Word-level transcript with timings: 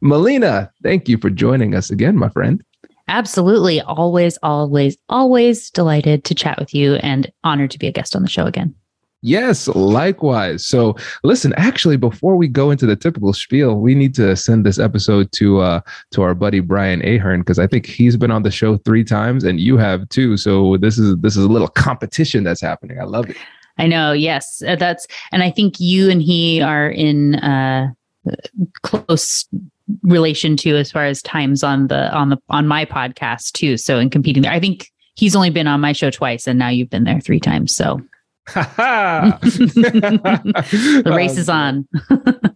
Melina, 0.00 0.70
thank 0.82 1.08
you 1.08 1.18
for 1.18 1.30
joining 1.30 1.74
us 1.74 1.90
again, 1.90 2.16
my 2.16 2.28
friend. 2.30 2.62
Absolutely. 3.08 3.80
Always, 3.82 4.38
always, 4.42 4.96
always 5.08 5.70
delighted 5.70 6.24
to 6.24 6.34
chat 6.34 6.58
with 6.58 6.72
you 6.72 6.94
and 6.96 7.30
honored 7.42 7.72
to 7.72 7.78
be 7.78 7.88
a 7.88 7.92
guest 7.92 8.14
on 8.14 8.22
the 8.22 8.28
show 8.28 8.46
again. 8.46 8.74
Yes, 9.22 9.68
likewise. 9.68 10.64
So, 10.64 10.96
listen, 11.24 11.52
actually, 11.56 11.98
before 11.98 12.36
we 12.36 12.48
go 12.48 12.70
into 12.70 12.86
the 12.86 12.96
typical 12.96 13.34
spiel, 13.34 13.78
we 13.78 13.94
need 13.94 14.14
to 14.14 14.34
send 14.34 14.64
this 14.64 14.78
episode 14.78 15.30
to 15.32 15.60
uh 15.60 15.80
to 16.12 16.22
our 16.22 16.34
buddy 16.34 16.60
Brian 16.60 17.02
Ahearn 17.02 17.40
because 17.40 17.58
I 17.58 17.66
think 17.66 17.84
he's 17.84 18.16
been 18.16 18.30
on 18.30 18.44
the 18.44 18.50
show 18.50 18.78
three 18.78 19.04
times 19.04 19.44
and 19.44 19.60
you 19.60 19.76
have 19.76 20.08
too. 20.08 20.38
So 20.38 20.78
this 20.78 20.96
is 20.96 21.18
this 21.18 21.36
is 21.36 21.44
a 21.44 21.48
little 21.48 21.68
competition 21.68 22.44
that's 22.44 22.62
happening. 22.62 22.98
I 22.98 23.04
love 23.04 23.28
it. 23.28 23.36
I 23.76 23.88
know. 23.88 24.12
Yes, 24.12 24.62
that's 24.62 25.06
and 25.32 25.42
I 25.42 25.50
think 25.50 25.78
you 25.78 26.08
and 26.08 26.22
he 26.22 26.62
are 26.62 26.88
in 26.88 27.34
uh 27.36 27.88
close 28.82 29.46
relation 30.02 30.56
to 30.58 30.76
as 30.76 30.90
far 30.92 31.04
as 31.04 31.22
times 31.22 31.62
on 31.62 31.88
the 31.88 32.12
on 32.14 32.30
the 32.30 32.38
on 32.48 32.66
my 32.66 32.84
podcast 32.84 33.52
too. 33.52 33.76
So 33.76 33.98
in 33.98 34.10
competing 34.10 34.42
there, 34.42 34.52
I 34.52 34.60
think 34.60 34.90
he's 35.14 35.36
only 35.36 35.50
been 35.50 35.66
on 35.66 35.80
my 35.80 35.92
show 35.92 36.10
twice, 36.10 36.46
and 36.46 36.58
now 36.58 36.68
you've 36.68 36.90
been 36.90 37.04
there 37.04 37.20
three 37.20 37.40
times. 37.40 37.74
So 37.74 38.00
the 38.54 39.42
race 41.14 41.36
is 41.36 41.48
on. 41.48 41.86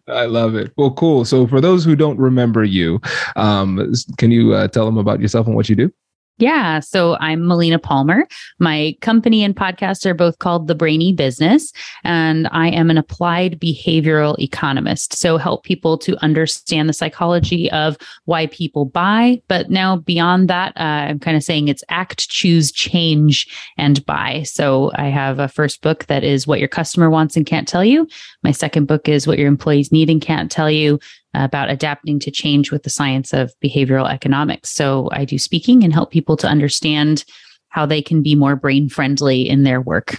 I 0.08 0.24
love 0.26 0.54
it. 0.54 0.72
Well, 0.76 0.92
cool. 0.92 1.24
So 1.24 1.46
for 1.46 1.60
those 1.60 1.84
who 1.84 1.94
don't 1.94 2.18
remember 2.18 2.64
you, 2.64 3.00
um, 3.36 3.92
can 4.18 4.30
you 4.30 4.54
uh, 4.54 4.68
tell 4.68 4.86
them 4.86 4.98
about 4.98 5.20
yourself 5.20 5.46
and 5.46 5.54
what 5.54 5.68
you 5.68 5.76
do? 5.76 5.92
Yeah. 6.38 6.80
So 6.80 7.16
I'm 7.20 7.46
Melina 7.46 7.78
Palmer. 7.78 8.26
My 8.58 8.96
company 9.02 9.44
and 9.44 9.54
podcast 9.54 10.04
are 10.04 10.14
both 10.14 10.40
called 10.40 10.66
The 10.66 10.74
Brainy 10.74 11.12
Business, 11.12 11.72
and 12.02 12.48
I 12.50 12.70
am 12.70 12.90
an 12.90 12.98
applied 12.98 13.60
behavioral 13.60 14.36
economist. 14.40 15.14
So 15.14 15.36
help 15.36 15.62
people 15.62 15.96
to 15.98 16.20
understand 16.24 16.88
the 16.88 16.92
psychology 16.92 17.70
of 17.70 17.96
why 18.24 18.48
people 18.48 18.84
buy. 18.84 19.42
But 19.46 19.70
now 19.70 19.98
beyond 19.98 20.50
that, 20.50 20.76
uh, 20.76 21.06
I'm 21.10 21.20
kind 21.20 21.36
of 21.36 21.44
saying 21.44 21.68
it's 21.68 21.84
act, 21.88 22.28
choose, 22.28 22.72
change, 22.72 23.46
and 23.78 24.04
buy. 24.04 24.42
So 24.42 24.90
I 24.96 25.10
have 25.10 25.38
a 25.38 25.46
first 25.46 25.82
book 25.82 26.06
that 26.06 26.24
is 26.24 26.48
What 26.48 26.58
Your 26.58 26.68
Customer 26.68 27.10
Wants 27.10 27.36
and 27.36 27.46
Can't 27.46 27.68
Tell 27.68 27.84
You. 27.84 28.08
My 28.42 28.50
second 28.50 28.86
book 28.86 29.08
is 29.08 29.28
What 29.28 29.38
Your 29.38 29.48
Employees 29.48 29.92
Need 29.92 30.10
and 30.10 30.20
Can't 30.20 30.50
Tell 30.50 30.70
You 30.70 30.98
about 31.34 31.70
adapting 31.70 32.18
to 32.20 32.30
change 32.30 32.70
with 32.70 32.82
the 32.82 32.90
science 32.90 33.32
of 33.32 33.52
behavioral 33.62 34.10
economics. 34.10 34.70
So 34.70 35.08
I 35.12 35.24
do 35.24 35.38
speaking 35.38 35.84
and 35.84 35.92
help 35.92 36.10
people 36.10 36.36
to 36.38 36.48
understand 36.48 37.24
how 37.68 37.86
they 37.86 38.00
can 38.00 38.22
be 38.22 38.34
more 38.34 38.56
brain 38.56 38.88
friendly 38.88 39.48
in 39.48 39.64
their 39.64 39.80
work. 39.80 40.16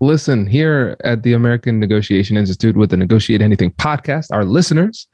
Listen, 0.00 0.46
here 0.46 0.96
at 1.04 1.22
the 1.22 1.32
American 1.32 1.80
Negotiation 1.80 2.36
Institute 2.36 2.76
with 2.76 2.90
the 2.90 2.96
Negotiate 2.96 3.40
Anything 3.40 3.70
podcast, 3.72 4.26
our 4.30 4.44
listeners 4.44 5.06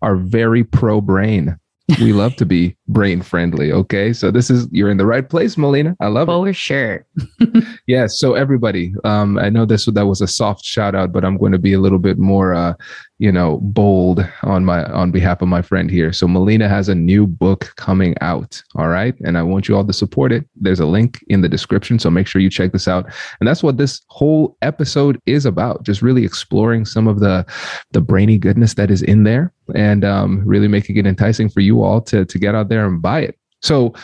are 0.00 0.16
very 0.16 0.62
pro 0.62 1.00
brain 1.00 1.58
we 2.00 2.12
love 2.12 2.36
to 2.36 2.44
be 2.44 2.76
brain 2.88 3.20
friendly. 3.20 3.70
Okay. 3.70 4.12
So 4.12 4.30
this 4.30 4.50
is, 4.50 4.66
you're 4.72 4.90
in 4.90 4.96
the 4.96 5.06
right 5.06 5.28
place, 5.28 5.56
Melina. 5.56 5.96
I 6.00 6.08
love 6.08 6.28
well, 6.28 6.38
it. 6.38 6.48
we're 6.48 6.52
sure. 6.54 7.06
yeah. 7.86 8.06
So 8.06 8.34
everybody, 8.34 8.94
um, 9.04 9.38
I 9.38 9.50
know 9.50 9.66
this, 9.66 9.84
that 9.86 10.06
was 10.06 10.20
a 10.20 10.26
soft 10.26 10.64
shout 10.64 10.94
out, 10.94 11.12
but 11.12 11.24
I'm 11.24 11.36
going 11.36 11.52
to 11.52 11.58
be 11.58 11.74
a 11.74 11.80
little 11.80 11.98
bit 11.98 12.18
more, 12.18 12.54
uh, 12.54 12.74
you 13.18 13.32
know, 13.32 13.58
bold 13.58 14.26
on 14.42 14.64
my, 14.64 14.84
on 14.84 15.10
behalf 15.10 15.42
of 15.42 15.48
my 15.48 15.60
friend 15.60 15.90
here. 15.90 16.12
So 16.12 16.26
Melina 16.26 16.68
has 16.68 16.88
a 16.88 16.94
new 16.94 17.26
book 17.26 17.72
coming 17.76 18.14
out. 18.20 18.62
All 18.76 18.88
right. 18.88 19.14
And 19.24 19.36
I 19.36 19.42
want 19.42 19.68
you 19.68 19.76
all 19.76 19.84
to 19.84 19.92
support 19.92 20.32
it. 20.32 20.48
There's 20.54 20.80
a 20.80 20.86
link 20.86 21.18
in 21.28 21.42
the 21.42 21.48
description. 21.48 21.98
So 21.98 22.10
make 22.10 22.26
sure 22.26 22.40
you 22.40 22.50
check 22.50 22.72
this 22.72 22.88
out. 22.88 23.06
And 23.40 23.48
that's 23.48 23.62
what 23.62 23.76
this 23.76 24.00
whole 24.06 24.56
episode 24.62 25.20
is 25.26 25.44
about. 25.44 25.82
Just 25.82 26.00
really 26.00 26.24
exploring 26.24 26.84
some 26.84 27.08
of 27.08 27.20
the, 27.20 27.44
the 27.92 28.00
brainy 28.00 28.38
goodness 28.38 28.74
that 28.74 28.90
is 28.90 29.02
in 29.02 29.24
there 29.24 29.52
and 29.74 30.04
um, 30.04 30.42
really 30.46 30.68
making 30.68 30.96
it 30.96 31.06
enticing 31.06 31.48
for 31.48 31.60
you 31.60 31.82
all 31.82 32.00
to, 32.00 32.24
to 32.24 32.38
get 32.38 32.54
out 32.54 32.68
there 32.68 32.77
and 32.86 33.02
buy 33.02 33.20
it. 33.20 33.38
So 33.62 33.94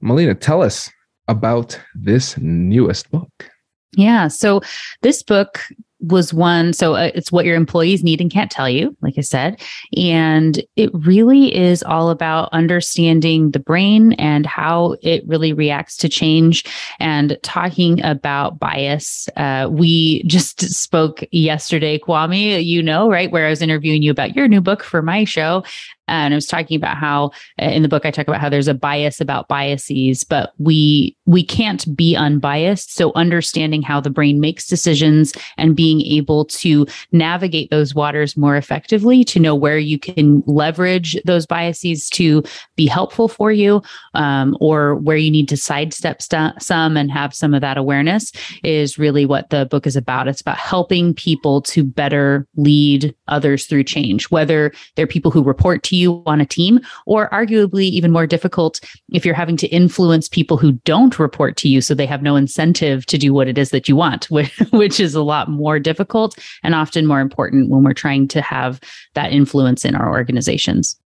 Melina, 0.00 0.34
tell 0.34 0.62
us 0.62 0.90
about 1.28 1.80
this 1.94 2.36
newest 2.38 3.10
book. 3.10 3.50
Yeah. 3.96 4.28
So 4.28 4.60
this 5.02 5.22
book 5.22 5.60
was 6.08 6.34
one 6.34 6.72
so 6.72 6.94
uh, 6.94 7.10
it's 7.14 7.32
what 7.32 7.44
your 7.44 7.56
employees 7.56 8.02
need 8.04 8.20
and 8.20 8.30
can't 8.30 8.50
tell 8.50 8.68
you 8.68 8.96
like 9.00 9.14
i 9.16 9.20
said 9.20 9.60
and 9.96 10.62
it 10.76 10.90
really 10.92 11.54
is 11.54 11.82
all 11.82 12.10
about 12.10 12.48
understanding 12.52 13.50
the 13.52 13.58
brain 13.58 14.12
and 14.14 14.44
how 14.44 14.96
it 15.02 15.26
really 15.26 15.52
reacts 15.52 15.96
to 15.96 16.08
change 16.08 16.64
and 17.00 17.38
talking 17.42 18.02
about 18.04 18.58
bias 18.58 19.28
uh, 19.36 19.68
we 19.70 20.22
just 20.26 20.60
spoke 20.60 21.24
yesterday 21.30 21.98
kwame 21.98 22.64
you 22.64 22.82
know 22.82 23.08
right 23.08 23.30
where 23.30 23.46
i 23.46 23.50
was 23.50 23.62
interviewing 23.62 24.02
you 24.02 24.10
about 24.10 24.36
your 24.36 24.48
new 24.48 24.60
book 24.60 24.82
for 24.82 25.00
my 25.00 25.24
show 25.24 25.62
and 26.08 26.34
I 26.34 26.36
was 26.36 26.46
talking 26.46 26.76
about 26.76 26.96
how 26.96 27.30
uh, 27.60 27.66
in 27.66 27.82
the 27.82 27.88
book 27.88 28.04
I 28.04 28.10
talk 28.10 28.28
about 28.28 28.40
how 28.40 28.48
there's 28.48 28.68
a 28.68 28.74
bias 28.74 29.20
about 29.20 29.48
biases, 29.48 30.24
but 30.24 30.52
we 30.58 31.16
we 31.26 31.44
can't 31.44 31.94
be 31.96 32.14
unbiased. 32.16 32.94
So 32.94 33.12
understanding 33.14 33.82
how 33.82 34.00
the 34.00 34.10
brain 34.10 34.40
makes 34.40 34.66
decisions 34.66 35.32
and 35.56 35.76
being 35.76 36.00
able 36.02 36.44
to 36.46 36.86
navigate 37.12 37.70
those 37.70 37.94
waters 37.94 38.36
more 38.36 38.56
effectively 38.56 39.24
to 39.24 39.40
know 39.40 39.54
where 39.54 39.78
you 39.78 39.98
can 39.98 40.42
leverage 40.46 41.16
those 41.24 41.46
biases 41.46 42.08
to 42.10 42.42
be 42.76 42.86
helpful 42.86 43.28
for 43.28 43.52
you, 43.52 43.82
um, 44.14 44.56
or 44.60 44.96
where 44.96 45.16
you 45.16 45.30
need 45.30 45.48
to 45.48 45.56
sidestep 45.56 46.20
st- 46.20 46.62
some 46.62 46.96
and 46.96 47.10
have 47.10 47.34
some 47.34 47.54
of 47.54 47.60
that 47.60 47.78
awareness 47.78 48.32
is 48.62 48.98
really 48.98 49.24
what 49.24 49.50
the 49.50 49.66
book 49.66 49.86
is 49.86 49.96
about. 49.96 50.28
It's 50.28 50.40
about 50.40 50.58
helping 50.58 51.14
people 51.14 51.62
to 51.62 51.84
better 51.84 52.46
lead 52.56 53.14
others 53.28 53.66
through 53.66 53.84
change, 53.84 54.30
whether 54.30 54.72
they're 54.96 55.06
people 55.06 55.30
who 55.30 55.42
report 55.42 55.82
to 55.84 55.93
you 55.94 56.22
on 56.26 56.40
a 56.40 56.46
team, 56.46 56.80
or 57.06 57.28
arguably 57.30 57.84
even 57.84 58.10
more 58.10 58.26
difficult 58.26 58.80
if 59.12 59.24
you're 59.24 59.34
having 59.34 59.56
to 59.58 59.66
influence 59.68 60.28
people 60.28 60.56
who 60.56 60.72
don't 60.84 61.18
report 61.18 61.56
to 61.58 61.68
you. 61.68 61.80
So 61.80 61.94
they 61.94 62.06
have 62.06 62.22
no 62.22 62.36
incentive 62.36 63.06
to 63.06 63.18
do 63.18 63.32
what 63.32 63.48
it 63.48 63.58
is 63.58 63.70
that 63.70 63.88
you 63.88 63.96
want, 63.96 64.24
which 64.72 65.00
is 65.00 65.14
a 65.14 65.22
lot 65.22 65.48
more 65.48 65.78
difficult 65.78 66.38
and 66.62 66.74
often 66.74 67.06
more 67.06 67.20
important 67.20 67.70
when 67.70 67.82
we're 67.82 67.92
trying 67.92 68.28
to 68.28 68.42
have 68.42 68.80
that 69.14 69.32
influence 69.32 69.84
in 69.84 69.94
our 69.94 70.10
organizations. 70.10 70.98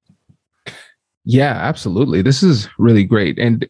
Yeah, 1.26 1.54
absolutely. 1.54 2.22
This 2.22 2.42
is 2.42 2.70
really 2.78 3.04
great. 3.04 3.38
And 3.38 3.68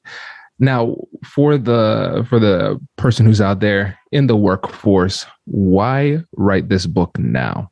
now 0.60 0.96
for 1.26 1.58
the 1.58 2.26
for 2.30 2.40
the 2.40 2.80
person 2.98 3.26
who's 3.26 3.42
out 3.42 3.60
there 3.60 3.98
in 4.12 4.28
the 4.28 4.36
workforce, 4.36 5.26
why 5.46 6.20
write 6.36 6.70
this 6.70 6.86
book 6.86 7.18
now? 7.18 7.72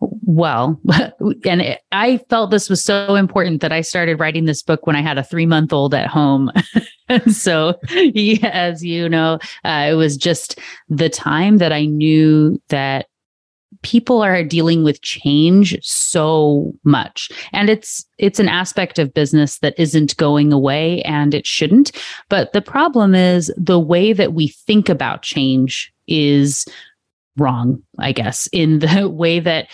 Well 0.00 0.80
and 1.44 1.60
it, 1.60 1.80
i 1.92 2.18
felt 2.28 2.50
this 2.50 2.70
was 2.70 2.82
so 2.82 3.14
important 3.14 3.60
that 3.60 3.72
i 3.72 3.80
started 3.80 4.20
writing 4.20 4.44
this 4.44 4.62
book 4.62 4.86
when 4.86 4.96
i 4.96 5.02
had 5.02 5.18
a 5.18 5.24
three 5.24 5.46
month 5.46 5.72
old 5.72 5.94
at 5.94 6.06
home. 6.08 6.50
So, 7.28 7.74
as 8.42 8.84
you 8.84 9.08
know, 9.08 9.38
uh, 9.64 9.88
it 9.90 9.94
was 9.94 10.16
just 10.16 10.58
the 10.88 11.08
time 11.08 11.58
that 11.58 11.72
I 11.72 11.86
knew 11.86 12.60
that 12.68 13.06
people 13.82 14.22
are 14.22 14.42
dealing 14.42 14.82
with 14.82 15.02
change 15.02 15.76
so 15.82 16.72
much. 16.84 17.30
And 17.52 17.70
it's 17.70 18.04
it's 18.18 18.40
an 18.40 18.48
aspect 18.48 18.98
of 18.98 19.14
business 19.14 19.58
that 19.60 19.78
isn't 19.78 20.16
going 20.16 20.52
away 20.52 21.02
and 21.02 21.34
it 21.34 21.46
shouldn't. 21.46 21.92
But 22.28 22.52
the 22.52 22.62
problem 22.62 23.14
is 23.14 23.52
the 23.56 23.80
way 23.80 24.12
that 24.12 24.32
we 24.32 24.48
think 24.48 24.88
about 24.88 25.22
change 25.22 25.92
is 26.08 26.66
wrong 27.38 27.82
i 27.98 28.12
guess 28.12 28.48
in 28.52 28.80
the 28.80 29.08
way 29.12 29.40
that 29.40 29.68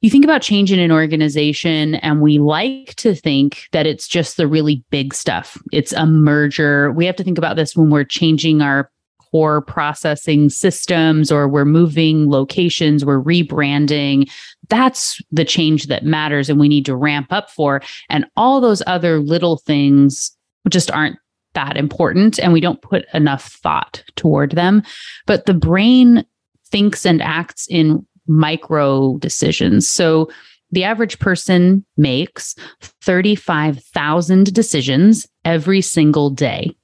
you 0.00 0.10
think 0.10 0.24
about 0.24 0.42
change 0.42 0.70
in 0.70 0.78
an 0.78 0.92
organization 0.92 1.96
and 1.96 2.20
we 2.20 2.38
like 2.38 2.94
to 2.96 3.14
think 3.14 3.68
that 3.72 3.86
it's 3.86 4.06
just 4.06 4.36
the 4.36 4.46
really 4.46 4.84
big 4.90 5.12
stuff. 5.12 5.60
It's 5.72 5.92
a 5.92 6.06
merger. 6.06 6.92
We 6.92 7.04
have 7.06 7.16
to 7.16 7.24
think 7.24 7.36
about 7.36 7.56
this 7.56 7.74
when 7.74 7.90
we're 7.90 8.04
changing 8.04 8.62
our 8.62 8.92
core 9.30 9.60
processing 9.60 10.50
systems 10.50 11.30
or 11.30 11.48
we're 11.48 11.64
moving 11.64 12.30
locations, 12.30 13.04
we're 13.04 13.22
rebranding. 13.22 14.30
That's 14.68 15.20
the 15.30 15.44
change 15.44 15.86
that 15.88 16.04
matters 16.04 16.48
and 16.48 16.58
we 16.60 16.68
need 16.68 16.86
to 16.86 16.96
ramp 16.96 17.32
up 17.32 17.50
for. 17.50 17.82
And 18.08 18.24
all 18.36 18.60
those 18.60 18.82
other 18.86 19.18
little 19.18 19.58
things 19.58 20.30
just 20.68 20.90
aren't 20.90 21.18
that 21.54 21.76
important 21.76 22.38
and 22.38 22.52
we 22.52 22.60
don't 22.60 22.82
put 22.82 23.04
enough 23.12 23.52
thought 23.62 24.04
toward 24.16 24.52
them. 24.52 24.82
But 25.26 25.46
the 25.46 25.54
brain 25.54 26.24
thinks 26.70 27.06
and 27.06 27.22
acts 27.22 27.66
in 27.68 28.06
micro 28.26 29.18
decisions. 29.18 29.88
So 29.88 30.30
the 30.70 30.84
average 30.84 31.18
person 31.18 31.84
makes 31.96 32.54
35,000 33.02 34.52
decisions 34.52 35.26
every 35.44 35.80
single 35.80 36.30
day. 36.30 36.74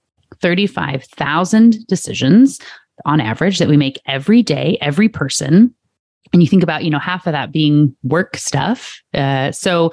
35,000 0.41 1.87
decisions 1.87 2.61
on 3.05 3.21
average 3.21 3.59
that 3.59 3.69
we 3.69 3.77
make 3.77 4.01
every 4.07 4.43
day, 4.43 4.79
every 4.81 5.09
person. 5.09 5.75
And 6.33 6.43
you 6.43 6.49
think 6.49 6.63
about, 6.63 6.85
you 6.85 6.91
know, 6.91 6.99
half 6.99 7.27
of 7.27 7.33
that 7.33 7.53
being 7.53 7.95
work 8.03 8.37
stuff. 8.37 9.01
Uh, 9.13 9.53
so 9.53 9.93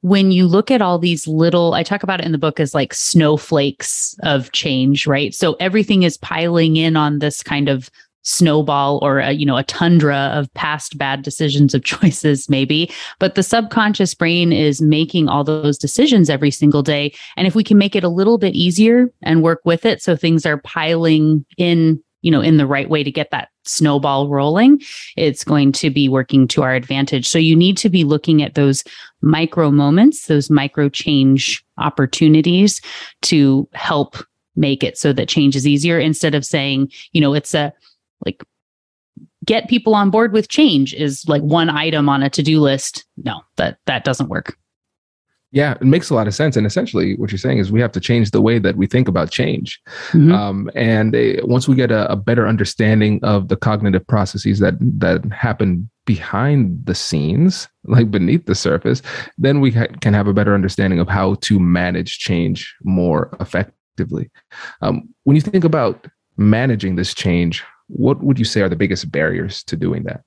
when 0.00 0.32
you 0.32 0.48
look 0.48 0.70
at 0.70 0.82
all 0.82 0.98
these 0.98 1.28
little, 1.28 1.74
I 1.74 1.84
talk 1.84 2.02
about 2.02 2.20
it 2.20 2.26
in 2.26 2.32
the 2.32 2.38
book 2.38 2.58
as 2.58 2.74
like 2.74 2.92
snowflakes 2.92 4.16
of 4.22 4.50
change, 4.52 5.06
right? 5.06 5.32
So 5.32 5.54
everything 5.60 6.02
is 6.02 6.16
piling 6.18 6.76
in 6.76 6.96
on 6.96 7.20
this 7.20 7.42
kind 7.42 7.68
of 7.68 7.88
snowball 8.22 8.98
or 9.02 9.18
a, 9.18 9.32
you 9.32 9.44
know 9.44 9.56
a 9.56 9.64
tundra 9.64 10.30
of 10.34 10.52
past 10.54 10.96
bad 10.98 11.22
decisions 11.22 11.74
of 11.74 11.84
choices 11.84 12.48
maybe. 12.48 12.90
But 13.18 13.34
the 13.34 13.42
subconscious 13.42 14.14
brain 14.14 14.52
is 14.52 14.80
making 14.80 15.28
all 15.28 15.44
those 15.44 15.78
decisions 15.78 16.30
every 16.30 16.50
single 16.50 16.82
day. 16.82 17.12
And 17.36 17.46
if 17.46 17.54
we 17.54 17.64
can 17.64 17.78
make 17.78 17.96
it 17.96 18.04
a 18.04 18.08
little 18.08 18.38
bit 18.38 18.54
easier 18.54 19.12
and 19.22 19.42
work 19.42 19.60
with 19.64 19.84
it 19.84 20.02
so 20.02 20.16
things 20.16 20.46
are 20.46 20.58
piling 20.58 21.44
in 21.56 22.02
you 22.22 22.30
know 22.30 22.40
in 22.40 22.56
the 22.56 22.66
right 22.66 22.88
way 22.88 23.02
to 23.02 23.10
get 23.10 23.30
that 23.30 23.48
snowball 23.64 24.28
rolling 24.28 24.80
it's 25.16 25.44
going 25.44 25.70
to 25.70 25.88
be 25.88 26.08
working 26.08 26.48
to 26.48 26.62
our 26.62 26.74
advantage. 26.74 27.28
So 27.28 27.38
you 27.38 27.54
need 27.56 27.76
to 27.78 27.88
be 27.88 28.04
looking 28.04 28.42
at 28.42 28.54
those 28.54 28.84
micro 29.20 29.70
moments 29.70 30.26
those 30.26 30.50
micro 30.50 30.88
change 30.88 31.64
opportunities 31.78 32.80
to 33.22 33.68
help 33.72 34.16
make 34.54 34.84
it 34.84 34.98
so 34.98 35.12
that 35.14 35.28
change 35.28 35.56
is 35.56 35.66
easier 35.66 35.98
instead 35.98 36.34
of 36.34 36.44
saying 36.44 36.90
you 37.12 37.20
know 37.20 37.34
it's 37.34 37.54
a 37.54 37.72
like 38.24 38.42
get 39.44 39.68
people 39.68 39.94
on 39.94 40.10
board 40.10 40.32
with 40.32 40.48
change 40.48 40.94
is 40.94 41.24
like 41.28 41.42
one 41.42 41.68
item 41.68 42.08
on 42.08 42.22
a 42.22 42.30
to-do 42.30 42.60
list. 42.60 43.04
No 43.16 43.42
that 43.56 43.78
that 43.86 44.04
doesn't 44.04 44.28
work. 44.28 44.56
Yeah 45.50 45.72
it 45.72 45.82
makes 45.82 46.10
a 46.10 46.14
lot 46.14 46.26
of 46.26 46.34
sense. 46.34 46.56
And 46.56 46.66
essentially 46.66 47.16
what 47.16 47.30
you're 47.30 47.38
saying 47.38 47.58
is 47.58 47.72
we 47.72 47.80
have 47.80 47.92
to 47.92 48.00
change 48.00 48.30
the 48.30 48.40
way 48.40 48.58
that 48.58 48.76
we 48.76 48.86
think 48.86 49.08
about 49.08 49.30
change. 49.30 49.80
Mm-hmm. 50.10 50.32
um, 50.32 50.70
and 50.74 51.14
uh, 51.14 51.44
once 51.44 51.68
we 51.68 51.76
get 51.76 51.90
a, 51.90 52.10
a, 52.10 52.16
better 52.16 52.46
understanding 52.46 53.20
of 53.22 53.48
the 53.48 53.56
cognitive 53.56 54.06
processes 54.06 54.60
that 54.60 54.74
that 54.80 55.24
happen 55.32 55.90
behind 56.04 56.84
the 56.86 56.94
scenes 56.94 57.68
like 57.84 58.10
beneath 58.10 58.46
the 58.46 58.54
surface 58.56 59.02
then 59.38 59.60
we 59.60 59.70
ha- 59.70 59.86
can 60.00 60.14
have 60.14 60.26
a 60.26 60.32
better 60.32 60.54
understanding 60.54 60.98
of 60.98 61.08
how 61.08 61.34
to 61.36 61.58
manage 61.58 62.18
change 62.18 62.74
more 62.82 63.36
effectively. 63.40 64.30
Um, 64.80 65.08
when 65.24 65.36
you 65.36 65.42
think 65.42 65.64
about 65.64 66.06
managing 66.36 66.96
this 66.96 67.14
change 67.14 67.62
what 67.92 68.22
would 68.22 68.38
you 68.38 68.44
say 68.44 68.62
are 68.62 68.68
the 68.68 68.76
biggest 68.76 69.10
barriers 69.12 69.62
to 69.64 69.76
doing 69.76 70.04
that? 70.04 70.22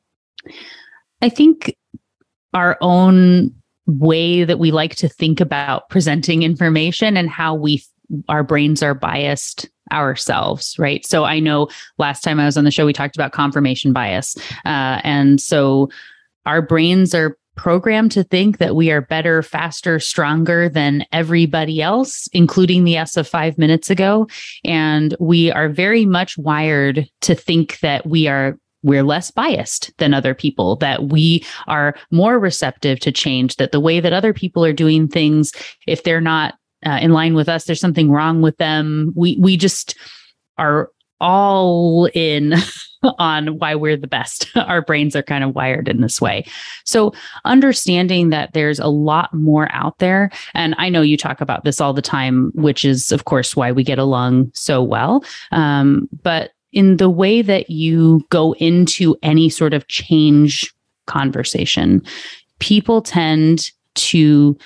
I 1.22 1.30
think 1.30 1.76
our 2.54 2.78
own 2.80 3.54
way 3.88 4.44
that 4.44 4.60
we 4.60 4.72
like 4.72 4.96
to 4.96 5.10
think 5.10 5.40
about 5.40 5.90
presenting 5.90 6.44
information 6.44 7.18
and 7.18 7.30
how 7.30 7.54
we 7.54 7.84
our 8.30 8.44
brains 8.44 8.84
are 8.84 8.94
biased 8.94 9.68
ourselves 9.92 10.78
right 10.80 11.06
so 11.06 11.24
i 11.24 11.40
know 11.40 11.68
last 11.98 12.22
time 12.22 12.40
i 12.40 12.46
was 12.46 12.58
on 12.58 12.64
the 12.64 12.72
show 12.72 12.86
we 12.86 12.94
talked 12.94 13.16
about 13.16 13.32
confirmation 13.32 13.94
bias 13.94 14.36
uh, 14.66 15.02
and 15.04 15.40
so 15.40 15.90
our 16.46 16.62
brains 16.62 17.14
are 17.14 17.38
programmed 17.56 18.12
to 18.12 18.24
think 18.24 18.58
that 18.58 18.76
we 18.76 18.92
are 18.92 19.02
better, 19.02 19.42
faster, 19.42 20.00
stronger 20.00 20.70
than 20.70 21.06
everybody 21.12 21.82
else, 21.82 22.28
including 22.34 22.84
the 22.84 22.98
S 22.98 23.18
of 23.18 23.28
five 23.28 23.58
minutes 23.58 23.90
ago. 23.90 24.28
And 24.64 25.16
we 25.20 25.52
are 25.52 25.70
very 25.70 26.06
much 26.06 26.38
wired 26.38 27.08
to 27.22 27.36
think 27.36 27.80
that 27.80 28.06
we 28.06 28.28
are 28.28 28.58
we're 28.84 29.04
less 29.04 29.32
biased 29.32 29.92
than 29.98 30.14
other 30.14 30.36
people, 30.36 30.76
that 30.76 31.06
we 31.06 31.44
are 31.68 31.96
more 32.12 32.38
receptive 32.38 33.00
to 33.00 33.12
change, 33.12 33.56
that 33.56 33.72
the 33.72 33.80
way 33.80 34.00
that 34.00 34.14
other 34.14 34.32
people 34.32 34.64
are 34.64 34.74
doing 34.74 35.08
things, 35.08 35.52
if 35.88 36.04
they're 36.04 36.22
not 36.22 36.54
uh, 36.86 37.00
in 37.02 37.12
line 37.12 37.34
with 37.34 37.50
us, 37.50 37.66
there's 37.66 37.80
something 37.80 38.12
wrong 38.12 38.44
with 38.44 38.58
them. 38.58 39.12
We 39.16 39.38
we 39.40 39.58
just 39.58 39.98
are 40.60 40.92
all 41.20 42.06
in 42.14 42.54
on 43.20 43.60
why 43.60 43.76
we're 43.76 43.98
the 43.98 44.08
best. 44.08 44.50
Our 44.56 44.82
brains 44.82 45.16
are 45.16 45.24
kind 45.24 45.44
of 45.44 45.56
wired 45.56 45.88
in 45.88 46.02
this 46.02 46.22
way. 46.22 46.46
So, 46.84 47.14
understanding 47.44 48.30
that 48.30 48.54
there's 48.54 48.80
a 48.80 48.88
lot 48.88 49.34
more 49.34 49.68
out 49.72 49.98
there. 50.00 50.32
And 50.54 50.76
I 50.78 50.90
know 50.90 51.02
you 51.02 51.18
talk 51.18 51.42
about 51.42 51.64
this 51.64 51.82
all 51.82 51.94
the 51.94 52.02
time, 52.02 52.52
which 52.56 52.86
is, 52.86 53.12
of 53.12 53.26
course, 53.26 53.56
why 53.56 53.72
we 53.72 53.84
get 53.84 54.00
along 54.00 54.52
so 54.54 54.82
well. 54.84 55.24
Um, 55.52 56.10
but 56.24 56.52
in 56.72 56.98
the 56.98 57.10
way 57.10 57.42
that 57.42 57.70
you 57.70 58.26
go 58.30 58.54
into 58.56 59.16
any 59.24 59.50
sort 59.50 59.74
of 59.74 59.88
change 59.88 60.74
conversation, 61.06 62.02
people 62.60 63.02
tend 63.02 63.72
to 63.96 64.58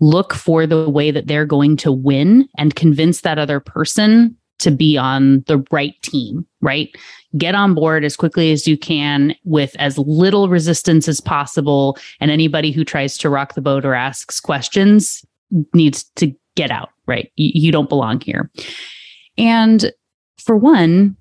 look 0.00 0.32
for 0.32 0.66
the 0.66 0.88
way 0.88 1.10
that 1.10 1.26
they're 1.26 1.44
going 1.44 1.76
to 1.76 1.92
win 1.92 2.48
and 2.56 2.74
convince 2.74 3.20
that 3.22 3.38
other 3.38 3.60
person 3.60 4.36
to 4.58 4.70
be 4.70 4.96
on 4.96 5.44
the 5.46 5.64
right 5.70 6.00
team, 6.02 6.46
right? 6.60 6.90
Get 7.36 7.54
on 7.54 7.74
board 7.74 8.04
as 8.04 8.16
quickly 8.16 8.52
as 8.52 8.66
you 8.66 8.78
can 8.78 9.34
with 9.44 9.76
as 9.78 9.98
little 9.98 10.48
resistance 10.48 11.08
as 11.08 11.20
possible. 11.20 11.98
And 12.20 12.30
anybody 12.30 12.70
who 12.70 12.84
tries 12.84 13.18
to 13.18 13.28
rock 13.28 13.54
the 13.54 13.60
boat 13.60 13.84
or 13.84 13.94
asks 13.94 14.40
questions 14.40 15.24
needs 15.74 16.04
to 16.16 16.34
get 16.56 16.70
out, 16.70 16.90
right? 17.06 17.30
You, 17.36 17.50
you 17.54 17.72
don't 17.72 17.88
belong 17.88 18.20
here. 18.20 18.50
And 19.36 19.92
for 20.38 20.56
one, 20.56 21.16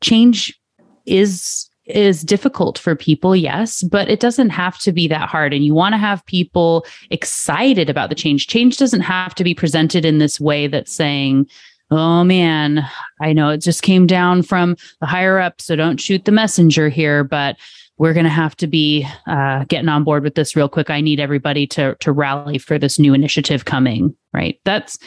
change 0.00 0.58
is 1.06 1.70
is 1.86 2.22
difficult 2.22 2.78
for 2.78 2.94
people, 2.94 3.34
yes, 3.34 3.82
but 3.82 4.08
it 4.08 4.20
doesn't 4.20 4.50
have 4.50 4.78
to 4.78 4.92
be 4.92 5.08
that 5.08 5.28
hard. 5.28 5.52
And 5.52 5.64
you 5.64 5.74
want 5.74 5.92
to 5.92 5.98
have 5.98 6.24
people 6.26 6.86
excited 7.10 7.90
about 7.90 8.10
the 8.10 8.14
change. 8.14 8.46
Change 8.46 8.76
doesn't 8.76 9.00
have 9.00 9.34
to 9.34 9.44
be 9.44 9.54
presented 9.54 10.04
in 10.04 10.18
this 10.18 10.38
way 10.38 10.68
that's 10.68 10.92
saying, 10.92 11.48
oh 11.90 12.24
man, 12.24 12.86
I 13.20 13.32
know 13.32 13.50
it 13.50 13.58
just 13.58 13.82
came 13.82 14.06
down 14.06 14.42
from 14.42 14.76
the 15.00 15.06
higher 15.06 15.38
up, 15.38 15.60
so 15.60 15.76
don't 15.76 16.00
shoot 16.00 16.24
the 16.24 16.32
messenger 16.32 16.88
here, 16.88 17.24
but 17.24 17.56
we're 17.98 18.14
going 18.14 18.24
to 18.24 18.30
have 18.30 18.56
to 18.56 18.66
be 18.66 19.06
uh, 19.26 19.64
getting 19.64 19.88
on 19.88 20.04
board 20.04 20.22
with 20.22 20.34
this 20.34 20.56
real 20.56 20.68
quick. 20.68 20.88
I 20.88 21.00
need 21.00 21.20
everybody 21.20 21.66
to 21.68 21.96
to 22.00 22.12
rally 22.12 22.58
for 22.58 22.78
this 22.78 22.98
new 22.98 23.12
initiative 23.12 23.64
coming. 23.64 24.16
Right? 24.32 24.58
That's 24.64 24.98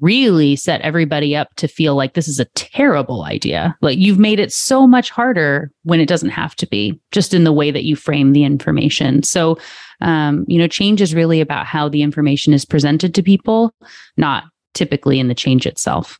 really 0.00 0.54
set 0.54 0.80
everybody 0.82 1.34
up 1.34 1.54
to 1.56 1.66
feel 1.66 1.94
like 1.94 2.14
this 2.14 2.28
is 2.28 2.38
a 2.38 2.44
terrible 2.54 3.24
idea. 3.24 3.76
Like 3.80 3.98
you've 3.98 4.18
made 4.18 4.38
it 4.38 4.52
so 4.52 4.86
much 4.86 5.10
harder 5.10 5.70
when 5.84 5.98
it 5.98 6.08
doesn't 6.08 6.28
have 6.30 6.54
to 6.56 6.66
be, 6.66 7.00
just 7.10 7.32
in 7.32 7.44
the 7.44 7.52
way 7.52 7.70
that 7.70 7.84
you 7.84 7.96
frame 7.96 8.32
the 8.32 8.44
information. 8.44 9.22
So, 9.22 9.58
um, 10.00 10.44
you 10.46 10.58
know, 10.58 10.68
change 10.68 11.00
is 11.00 11.14
really 11.14 11.40
about 11.40 11.66
how 11.66 11.88
the 11.88 12.02
information 12.02 12.52
is 12.52 12.64
presented 12.64 13.14
to 13.14 13.22
people, 13.22 13.74
not 14.16 14.44
typically 14.78 15.18
in 15.18 15.26
the 15.26 15.34
change 15.34 15.66
itself. 15.66 16.18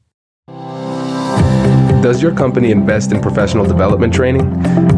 Does 2.03 2.21
your 2.21 2.35
company 2.35 2.71
invest 2.71 3.13
in 3.13 3.21
professional 3.21 3.65
development 3.65 4.13
training? 4.13 4.47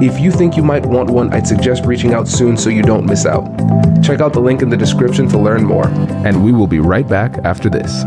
If 0.00 0.20
you 0.20 0.30
think 0.30 0.56
you 0.56 0.62
might 0.62 0.86
want 0.86 1.10
one, 1.10 1.32
I'd 1.32 1.46
suggest 1.46 1.84
reaching 1.84 2.14
out 2.14 2.28
soon 2.28 2.56
so 2.56 2.70
you 2.70 2.82
don't 2.82 3.04
miss 3.04 3.26
out. 3.26 3.44
Check 4.02 4.20
out 4.20 4.32
the 4.32 4.40
link 4.40 4.62
in 4.62 4.68
the 4.68 4.76
description 4.76 5.28
to 5.28 5.38
learn 5.38 5.64
more. 5.64 5.88
And 6.26 6.44
we 6.44 6.52
will 6.52 6.66
be 6.66 6.78
right 6.78 7.06
back 7.06 7.38
after 7.44 7.68
this. 7.68 8.04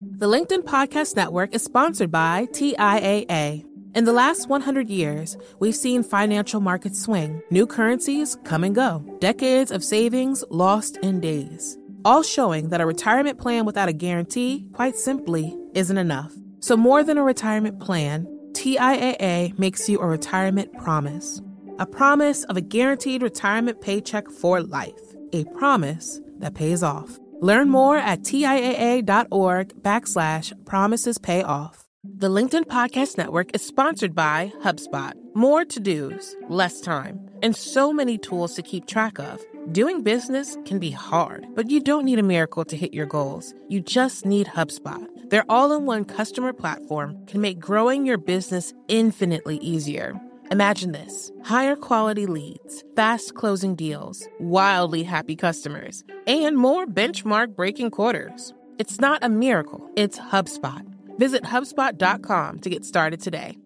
The 0.00 0.26
LinkedIn 0.26 0.64
Podcast 0.64 1.14
Network 1.14 1.54
is 1.54 1.62
sponsored 1.62 2.10
by 2.10 2.46
TIAA. 2.52 3.64
In 3.94 4.04
the 4.04 4.12
last 4.12 4.48
100 4.48 4.90
years, 4.90 5.36
we've 5.60 5.74
seen 5.74 6.02
financial 6.02 6.60
markets 6.60 7.00
swing, 7.00 7.40
new 7.50 7.66
currencies 7.66 8.36
come 8.44 8.62
and 8.64 8.74
go, 8.74 9.04
decades 9.20 9.70
of 9.70 9.82
savings 9.82 10.44
lost 10.50 10.98
in 10.98 11.20
days, 11.20 11.78
all 12.04 12.22
showing 12.22 12.68
that 12.68 12.80
a 12.80 12.86
retirement 12.86 13.38
plan 13.38 13.64
without 13.64 13.88
a 13.88 13.92
guarantee, 13.92 14.68
quite 14.72 14.96
simply, 14.96 15.56
isn't 15.74 15.98
enough. 15.98 16.32
So, 16.60 16.76
more 16.76 17.04
than 17.04 17.18
a 17.18 17.22
retirement 17.22 17.80
plan, 17.80 18.26
TIAA 18.52 19.58
makes 19.58 19.88
you 19.88 20.00
a 20.00 20.06
retirement 20.06 20.72
promise 20.78 21.40
a 21.78 21.86
promise 21.86 22.42
of 22.44 22.56
a 22.56 22.60
guaranteed 22.60 23.22
retirement 23.22 23.80
paycheck 23.80 24.28
for 24.30 24.60
life, 24.60 25.14
a 25.32 25.44
promise 25.44 26.20
that 26.38 26.54
pays 26.54 26.82
off. 26.82 27.18
Learn 27.40 27.68
more 27.68 27.96
at 27.96 28.22
TIAA.org 28.22 29.82
backslash 29.82 30.52
promises 30.64 31.18
pay 31.18 31.42
off. 31.42 31.84
The 32.02 32.28
LinkedIn 32.28 32.64
Podcast 32.64 33.16
Network 33.16 33.54
is 33.54 33.64
sponsored 33.64 34.14
by 34.14 34.52
HubSpot. 34.62 35.12
More 35.34 35.64
to 35.64 35.78
dos, 35.78 36.34
less 36.48 36.80
time, 36.80 37.20
and 37.42 37.54
so 37.54 37.92
many 37.92 38.18
tools 38.18 38.54
to 38.54 38.62
keep 38.62 38.86
track 38.86 39.20
of. 39.20 39.40
Doing 39.70 40.02
business 40.02 40.56
can 40.64 40.80
be 40.80 40.90
hard, 40.90 41.46
but 41.54 41.70
you 41.70 41.80
don't 41.80 42.04
need 42.04 42.18
a 42.18 42.24
miracle 42.24 42.64
to 42.64 42.76
hit 42.76 42.92
your 42.92 43.06
goals. 43.06 43.54
You 43.68 43.80
just 43.80 44.26
need 44.26 44.48
HubSpot. 44.48 45.06
Their 45.28 45.44
all 45.48 45.72
in 45.72 45.84
one 45.84 46.04
customer 46.04 46.52
platform 46.52 47.26
can 47.26 47.40
make 47.40 47.58
growing 47.58 48.06
your 48.06 48.18
business 48.18 48.72
infinitely 48.88 49.58
easier. 49.58 50.18
Imagine 50.50 50.92
this 50.92 51.30
higher 51.44 51.76
quality 51.76 52.24
leads, 52.26 52.82
fast 52.96 53.34
closing 53.34 53.74
deals, 53.74 54.26
wildly 54.40 55.02
happy 55.02 55.36
customers, 55.36 56.02
and 56.26 56.56
more 56.56 56.86
benchmark 56.86 57.54
breaking 57.54 57.90
quarters. 57.90 58.54
It's 58.78 59.00
not 59.00 59.22
a 59.22 59.28
miracle, 59.28 59.86
it's 59.96 60.18
HubSpot. 60.18 60.84
Visit 61.18 61.42
HubSpot.com 61.42 62.60
to 62.60 62.70
get 62.70 62.84
started 62.86 63.20
today. 63.20 63.58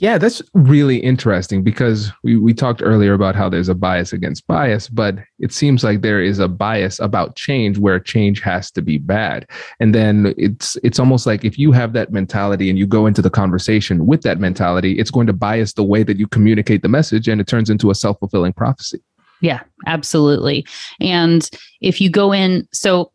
Yeah, 0.00 0.16
that's 0.16 0.40
really 0.54 0.98
interesting 0.98 1.64
because 1.64 2.12
we, 2.22 2.36
we 2.36 2.54
talked 2.54 2.82
earlier 2.84 3.14
about 3.14 3.34
how 3.34 3.48
there's 3.48 3.68
a 3.68 3.74
bias 3.74 4.12
against 4.12 4.46
bias, 4.46 4.88
but 4.88 5.16
it 5.40 5.52
seems 5.52 5.82
like 5.82 6.02
there 6.02 6.22
is 6.22 6.38
a 6.38 6.46
bias 6.46 7.00
about 7.00 7.34
change 7.34 7.78
where 7.78 7.98
change 7.98 8.40
has 8.40 8.70
to 8.72 8.82
be 8.82 8.98
bad. 8.98 9.44
And 9.80 9.92
then 9.92 10.34
it's 10.38 10.76
it's 10.84 11.00
almost 11.00 11.26
like 11.26 11.44
if 11.44 11.58
you 11.58 11.72
have 11.72 11.94
that 11.94 12.12
mentality 12.12 12.70
and 12.70 12.78
you 12.78 12.86
go 12.86 13.06
into 13.06 13.20
the 13.20 13.30
conversation 13.30 14.06
with 14.06 14.22
that 14.22 14.38
mentality, 14.38 14.92
it's 14.92 15.10
going 15.10 15.26
to 15.26 15.32
bias 15.32 15.72
the 15.72 15.82
way 15.82 16.04
that 16.04 16.16
you 16.16 16.28
communicate 16.28 16.82
the 16.82 16.88
message 16.88 17.26
and 17.26 17.40
it 17.40 17.48
turns 17.48 17.68
into 17.68 17.90
a 17.90 17.94
self-fulfilling 17.94 18.52
prophecy. 18.52 19.00
Yeah, 19.40 19.62
absolutely. 19.86 20.64
And 21.00 21.48
if 21.80 22.00
you 22.00 22.08
go 22.08 22.32
in, 22.32 22.68
so 22.72 23.10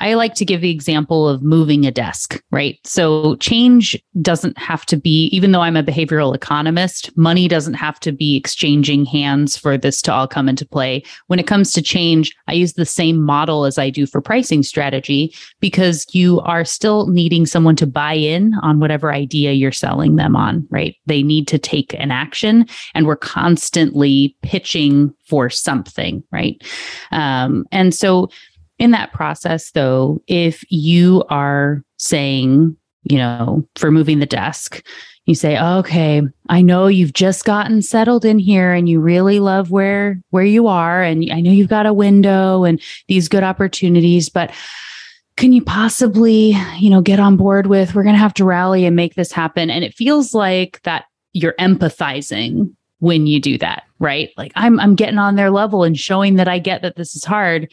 I 0.00 0.14
like 0.14 0.34
to 0.34 0.44
give 0.44 0.60
the 0.60 0.70
example 0.70 1.28
of 1.28 1.42
moving 1.42 1.84
a 1.84 1.90
desk, 1.90 2.40
right? 2.52 2.78
So 2.84 3.34
change 3.36 4.00
doesn't 4.22 4.56
have 4.56 4.86
to 4.86 4.96
be, 4.96 5.26
even 5.32 5.52
though 5.52 5.60
I'm 5.60 5.76
a 5.76 5.82
behavioral 5.82 6.34
economist, 6.34 7.16
money 7.16 7.48
doesn't 7.48 7.74
have 7.74 7.98
to 8.00 8.12
be 8.12 8.36
exchanging 8.36 9.04
hands 9.04 9.56
for 9.56 9.76
this 9.76 10.00
to 10.02 10.12
all 10.12 10.28
come 10.28 10.48
into 10.48 10.66
play. 10.66 11.02
When 11.26 11.38
it 11.38 11.46
comes 11.46 11.72
to 11.72 11.82
change, 11.82 12.34
I 12.46 12.52
use 12.52 12.74
the 12.74 12.86
same 12.86 13.20
model 13.20 13.64
as 13.64 13.76
I 13.78 13.90
do 13.90 14.06
for 14.06 14.20
pricing 14.20 14.62
strategy 14.62 15.34
because 15.60 16.06
you 16.12 16.40
are 16.40 16.64
still 16.64 17.08
needing 17.08 17.44
someone 17.44 17.76
to 17.76 17.86
buy 17.86 18.14
in 18.14 18.54
on 18.62 18.78
whatever 18.78 19.12
idea 19.12 19.52
you're 19.52 19.72
selling 19.72 20.16
them 20.16 20.36
on, 20.36 20.66
right? 20.70 20.94
They 21.06 21.22
need 21.22 21.48
to 21.48 21.58
take 21.58 21.94
an 21.94 22.10
action 22.10 22.66
and 22.94 23.06
we're 23.06 23.16
constantly 23.16 24.36
pitching 24.42 25.12
for 25.26 25.50
something, 25.50 26.22
right? 26.30 26.62
Um, 27.10 27.66
and 27.72 27.94
so 27.94 28.30
in 28.78 28.92
that 28.92 29.12
process, 29.12 29.72
though, 29.72 30.22
if 30.26 30.64
you 30.70 31.24
are 31.30 31.82
saying, 31.96 32.76
you 33.04 33.18
know, 33.18 33.66
for 33.76 33.90
moving 33.90 34.18
the 34.20 34.26
desk, 34.26 34.84
you 35.28 35.34
say, 35.34 35.60
okay, 35.60 36.22
I 36.48 36.62
know 36.62 36.86
you've 36.86 37.12
just 37.12 37.44
gotten 37.44 37.82
settled 37.82 38.24
in 38.24 38.38
here 38.38 38.72
and 38.72 38.88
you 38.88 38.98
really 38.98 39.40
love 39.40 39.70
where 39.70 40.20
where 40.30 40.44
you 40.44 40.68
are 40.68 41.02
and 41.02 41.30
I 41.30 41.40
know 41.42 41.50
you've 41.50 41.68
got 41.68 41.84
a 41.84 41.92
window 41.92 42.64
and 42.64 42.80
these 43.08 43.28
good 43.28 43.42
opportunities, 43.42 44.30
but 44.30 44.52
can 45.36 45.52
you 45.52 45.62
possibly, 45.62 46.56
you 46.78 46.88
know, 46.88 47.02
get 47.02 47.20
on 47.20 47.36
board 47.36 47.66
with 47.66 47.94
we're 47.94 48.04
going 48.04 48.14
to 48.14 48.20
have 48.20 48.34
to 48.34 48.44
rally 48.44 48.86
and 48.86 48.96
make 48.96 49.16
this 49.16 49.30
happen 49.30 49.70
and 49.70 49.84
it 49.84 49.94
feels 49.94 50.32
like 50.32 50.80
that 50.84 51.04
you're 51.34 51.54
empathizing 51.60 52.74
when 53.00 53.26
you 53.26 53.38
do 53.38 53.58
that, 53.58 53.82
right? 53.98 54.30
Like 54.38 54.52
I'm 54.54 54.80
I'm 54.80 54.94
getting 54.94 55.18
on 55.18 55.36
their 55.36 55.50
level 55.50 55.84
and 55.84 55.98
showing 55.98 56.36
that 56.36 56.48
I 56.48 56.58
get 56.58 56.80
that 56.80 56.96
this 56.96 57.14
is 57.14 57.24
hard 57.24 57.70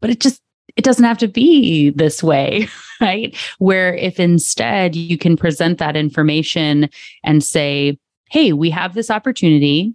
but 0.00 0.10
it 0.10 0.20
just 0.20 0.40
it 0.76 0.84
doesn't 0.84 1.04
have 1.04 1.18
to 1.18 1.28
be 1.28 1.90
this 1.90 2.22
way, 2.22 2.68
right? 3.00 3.36
Where 3.58 3.94
if 3.94 4.20
instead 4.20 4.94
you 4.94 5.18
can 5.18 5.36
present 5.36 5.78
that 5.78 5.96
information 5.96 6.88
and 7.24 7.42
say, 7.42 7.98
hey, 8.30 8.52
we 8.52 8.70
have 8.70 8.94
this 8.94 9.10
opportunity 9.10 9.94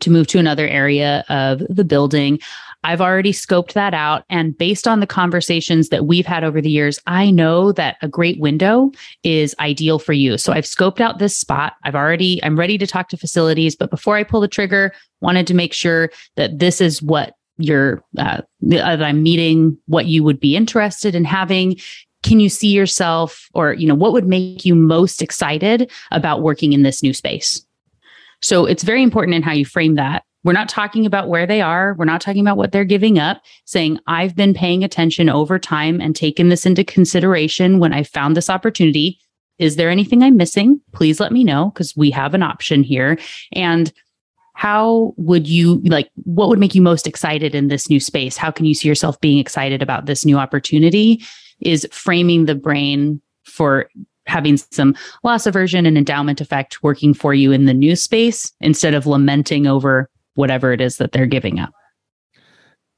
to 0.00 0.10
move 0.10 0.26
to 0.26 0.38
another 0.38 0.68
area 0.68 1.24
of 1.28 1.62
the 1.70 1.84
building. 1.84 2.38
I've 2.84 3.00
already 3.00 3.32
scoped 3.32 3.72
that 3.72 3.94
out. 3.94 4.24
And 4.28 4.56
based 4.56 4.86
on 4.86 5.00
the 5.00 5.06
conversations 5.06 5.88
that 5.88 6.06
we've 6.06 6.26
had 6.26 6.44
over 6.44 6.60
the 6.60 6.70
years, 6.70 7.00
I 7.06 7.30
know 7.30 7.72
that 7.72 7.96
a 8.02 8.08
great 8.08 8.38
window 8.38 8.92
is 9.22 9.54
ideal 9.58 9.98
for 9.98 10.12
you. 10.12 10.36
So 10.36 10.52
I've 10.52 10.64
scoped 10.64 11.00
out 11.00 11.18
this 11.18 11.36
spot. 11.36 11.74
I've 11.84 11.94
already, 11.94 12.42
I'm 12.44 12.58
ready 12.58 12.76
to 12.78 12.86
talk 12.86 13.08
to 13.08 13.16
facilities. 13.16 13.74
But 13.74 13.90
before 13.90 14.16
I 14.16 14.22
pull 14.22 14.40
the 14.40 14.48
trigger, 14.48 14.92
wanted 15.20 15.46
to 15.46 15.54
make 15.54 15.72
sure 15.72 16.10
that 16.36 16.58
this 16.58 16.80
is 16.80 17.02
what 17.02 17.34
you're 17.58 18.02
uh, 18.18 18.42
that 18.62 19.02
I'm 19.02 19.22
meeting 19.22 19.78
what 19.86 20.06
you 20.06 20.22
would 20.24 20.40
be 20.40 20.56
interested 20.56 21.14
in 21.14 21.24
having. 21.24 21.76
Can 22.22 22.40
you 22.40 22.48
see 22.48 22.68
yourself, 22.68 23.48
or 23.54 23.72
you 23.74 23.86
know, 23.86 23.94
what 23.94 24.12
would 24.12 24.26
make 24.26 24.64
you 24.64 24.74
most 24.74 25.22
excited 25.22 25.90
about 26.10 26.42
working 26.42 26.72
in 26.72 26.82
this 26.82 27.02
new 27.02 27.14
space? 27.14 27.64
So 28.42 28.66
it's 28.66 28.82
very 28.82 29.02
important 29.02 29.34
in 29.34 29.42
how 29.42 29.52
you 29.52 29.64
frame 29.64 29.94
that. 29.94 30.24
We're 30.44 30.52
not 30.52 30.68
talking 30.68 31.06
about 31.06 31.28
where 31.28 31.46
they 31.46 31.60
are. 31.60 31.94
We're 31.98 32.04
not 32.04 32.20
talking 32.20 32.40
about 32.40 32.56
what 32.56 32.70
they're 32.70 32.84
giving 32.84 33.18
up. 33.18 33.42
Saying, 33.64 33.98
I've 34.06 34.36
been 34.36 34.54
paying 34.54 34.84
attention 34.84 35.28
over 35.28 35.58
time 35.58 36.00
and 36.00 36.14
taken 36.14 36.50
this 36.50 36.64
into 36.64 36.84
consideration 36.84 37.80
when 37.80 37.92
I 37.92 38.04
found 38.04 38.36
this 38.36 38.50
opportunity. 38.50 39.18
Is 39.58 39.76
there 39.76 39.90
anything 39.90 40.22
I'm 40.22 40.36
missing? 40.36 40.80
Please 40.92 41.18
let 41.18 41.32
me 41.32 41.42
know 41.42 41.70
because 41.70 41.96
we 41.96 42.10
have 42.10 42.34
an 42.34 42.42
option 42.42 42.82
here. 42.82 43.18
And 43.52 43.92
how 44.56 45.12
would 45.18 45.46
you 45.46 45.80
like 45.82 46.10
what 46.24 46.48
would 46.48 46.58
make 46.58 46.74
you 46.74 46.80
most 46.80 47.06
excited 47.06 47.54
in 47.54 47.68
this 47.68 47.90
new 47.90 48.00
space? 48.00 48.38
How 48.38 48.50
can 48.50 48.64
you 48.64 48.74
see 48.74 48.88
yourself 48.88 49.20
being 49.20 49.38
excited 49.38 49.82
about 49.82 50.06
this 50.06 50.24
new 50.24 50.38
opportunity? 50.38 51.22
Is 51.60 51.86
framing 51.92 52.46
the 52.46 52.54
brain 52.54 53.20
for 53.44 53.88
having 54.26 54.56
some 54.56 54.96
loss 55.22 55.46
aversion 55.46 55.84
and 55.84 55.98
endowment 55.98 56.40
effect 56.40 56.82
working 56.82 57.12
for 57.12 57.34
you 57.34 57.52
in 57.52 57.66
the 57.66 57.74
new 57.74 57.94
space 57.94 58.50
instead 58.60 58.94
of 58.94 59.06
lamenting 59.06 59.66
over 59.66 60.10
whatever 60.34 60.72
it 60.72 60.80
is 60.80 60.96
that 60.96 61.12
they're 61.12 61.26
giving 61.26 61.60
up 61.60 61.72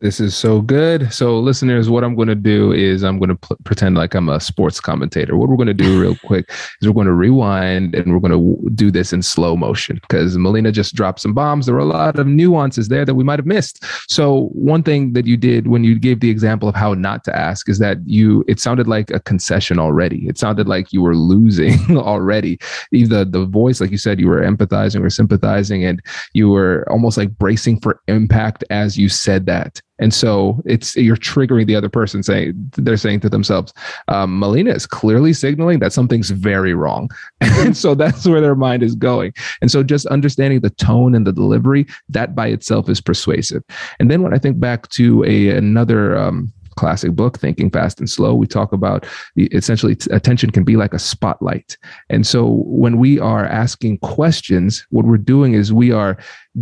this 0.01 0.21
is 0.21 0.37
so 0.37 0.61
good. 0.61 1.13
So, 1.13 1.41
listeners, 1.41 1.91
what 1.91 2.05
I'm 2.05 2.15
going 2.15 2.29
to 2.29 2.37
do 2.37 2.73
is 2.73 3.03
I'm 3.03 3.19
going 3.19 3.31
to 3.31 3.35
pl- 3.35 3.57
pretend 3.65 3.97
like 3.97 4.15
I'm 4.15 4.29
a 4.29 4.39
sports 4.39 4.79
commentator. 4.79 5.37
What 5.37 5.49
we're 5.49 5.57
going 5.57 5.67
to 5.67 5.75
do 5.75 6.01
real 6.01 6.17
quick 6.25 6.49
is 6.81 6.87
we're 6.87 6.95
going 6.95 7.09
to 7.09 7.13
rewind 7.13 7.97
and 7.97 8.13
we're 8.13 8.21
going 8.21 8.31
to 8.31 8.53
w- 8.53 8.71
do 8.77 8.93
this 8.93 9.13
in 9.13 9.23
slow 9.23 9.57
motion 9.57 9.99
because 10.03 10.39
Melina 10.39 10.71
just 10.71 10.95
dropped 10.95 11.19
some 11.21 11.35
bombs. 11.35 11.67
There 11.67 11.75
were 11.75 11.81
a 11.81 11.85
lot 11.85 12.17
of 12.17 12.29
nuances 12.29 12.87
there 12.87 13.05
that 13.05 13.17
we 13.17 13.25
might 13.25 13.41
have 13.41 13.47
missed. 13.47 13.85
So, 14.09 14.51
one 14.53 14.85
thing 14.85 15.15
that 15.15 15.27
you 15.27 15.37
did 15.37 15.67
when 15.67 15.83
you 15.83 15.99
gave 15.99 16.21
the 16.21 16.31
example 16.31 16.69
of 16.69 16.77
how 16.77 16.95
not 16.95 17.25
to 17.25 17.37
ask 17.37 17.69
is 17.69 17.81
that 17.81 17.99
you, 18.07 18.45
it 18.47 18.61
sounded 18.61 18.87
like 18.87 19.11
a 19.11 19.19
concession 19.19 19.81
already. 19.81 20.29
It 20.29 20.39
sounded 20.39 20.69
like 20.69 20.93
you 20.93 21.03
were 21.03 21.17
losing 21.17 21.97
already. 21.97 22.61
Either 22.93 23.25
the 23.25 23.47
voice, 23.47 23.81
like 23.81 23.91
you 23.91 23.99
said, 23.99 24.21
you 24.21 24.29
were 24.29 24.43
empathizing 24.43 25.05
or 25.05 25.11
sympathizing, 25.11 25.85
and 25.85 26.01
you 26.35 26.51
were 26.51 26.87
almost 26.89 27.19
like 27.19 27.37
bracing 27.37 27.81
for 27.81 28.01
impact 28.07 28.63
as 28.71 28.97
you 28.97 29.09
said 29.09 29.47
that 29.47 29.83
And 29.99 30.15
so 30.15 30.63
it's 30.65 30.97
you're 30.97 31.17
triggering 31.17 31.67
the 31.67 31.77
other 31.77 31.89
person 31.89 32.23
saying 32.23 32.55
they're 32.77 32.97
saying 32.97 33.21
to 33.21 33.29
themselves, 33.29 33.73
um, 34.09 34.39
Melina 34.39 34.71
is 34.71 34.87
clearly 34.87 35.33
signaling 35.33 35.79
that 35.81 35.93
something's 35.93 36.31
very 36.31 36.75
wrong. 36.75 37.11
and 37.41 37.77
so 37.77 37.95
that's 37.95 38.27
where 38.27 38.41
their 38.41 38.55
mind 38.55 38.83
is 38.83 38.95
going. 38.95 39.33
And 39.61 39.71
so 39.71 39.83
just 39.83 40.07
understanding 40.07 40.61
the 40.61 40.71
tone 40.71 41.15
and 41.15 41.27
the 41.27 41.33
delivery, 41.33 41.87
that 42.09 42.35
by 42.35 42.49
itself 42.49 42.89
is 42.89 43.01
persuasive. 43.01 43.63
And 43.99 44.11
then 44.11 44.23
when 44.23 44.35
I 44.35 44.39
think 44.39 44.61
back 44.61 44.89
to 44.91 45.25
a 45.25 45.49
another 45.49 46.17
um, 46.17 46.53
classic 46.79 47.13
book, 47.13 47.39
Thinking 47.39 47.71
Fast 47.71 47.99
and 47.99 48.09
Slow, 48.09 48.35
we 48.35 48.47
talk 48.47 48.73
about 48.73 49.05
essentially 49.37 49.97
attention 50.13 50.51
can 50.51 50.63
be 50.63 50.77
like 50.77 50.95
a 50.95 50.99
spotlight. 50.99 51.77
And 52.09 52.25
so 52.25 52.63
when 52.65 52.99
we 52.99 53.19
are 53.19 53.45
asking 53.45 53.99
questions, 53.99 54.87
what 54.91 55.05
we're 55.05 55.19
doing 55.19 55.55
is 55.55 55.73
we 55.73 55.91
are 55.91 56.17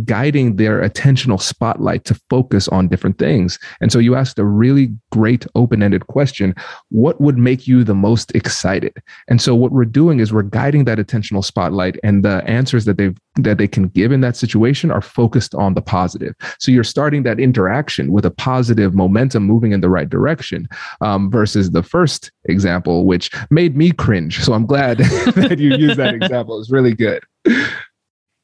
guiding 0.05 0.55
their 0.55 0.81
attentional 0.81 1.41
spotlight 1.41 2.05
to 2.05 2.15
focus 2.29 2.67
on 2.67 2.87
different 2.87 3.17
things. 3.17 3.59
And 3.81 3.91
so 3.91 3.99
you 3.99 4.15
asked 4.15 4.39
a 4.39 4.45
really 4.45 4.89
great 5.11 5.45
open 5.55 5.83
ended 5.83 6.07
question 6.07 6.53
What 6.89 7.19
would 7.21 7.37
make 7.37 7.67
you 7.67 7.83
the 7.83 7.95
most 7.95 8.33
excited? 8.35 8.93
And 9.27 9.41
so 9.41 9.55
what 9.55 9.71
we're 9.71 9.85
doing 9.85 10.19
is 10.19 10.33
we're 10.33 10.43
guiding 10.43 10.85
that 10.85 10.97
attentional 10.97 11.43
spotlight, 11.43 11.97
and 12.03 12.23
the 12.23 12.43
answers 12.45 12.85
that 12.85 12.97
they've 12.97 13.17
that 13.35 13.57
they 13.57 13.67
can 13.67 13.87
give 13.89 14.11
in 14.11 14.21
that 14.21 14.35
situation 14.35 14.91
are 14.91 15.01
focused 15.01 15.53
on 15.55 15.73
the 15.73 15.81
positive. 15.81 16.33
So 16.59 16.71
you're 16.71 16.83
starting 16.83 17.23
that 17.23 17.39
interaction 17.39 18.11
with 18.11 18.25
a 18.25 18.31
positive 18.31 18.95
momentum 18.95 19.43
moving 19.43 19.71
in 19.71 19.81
the 19.81 19.89
right 19.89 20.09
direction 20.09 20.67
um, 21.01 21.29
versus 21.29 21.71
the 21.71 21.83
first 21.83 22.31
example, 22.45 23.05
which 23.05 23.29
made 23.51 23.77
me 23.77 23.91
cringe. 23.91 24.43
So 24.43 24.53
I'm 24.53 24.65
glad 24.65 24.97
that 25.35 25.59
you 25.59 25.75
used 25.75 25.97
that 25.97 26.15
example. 26.21 26.59
It's 26.59 26.71
really 26.71 26.93
good. 26.93 27.23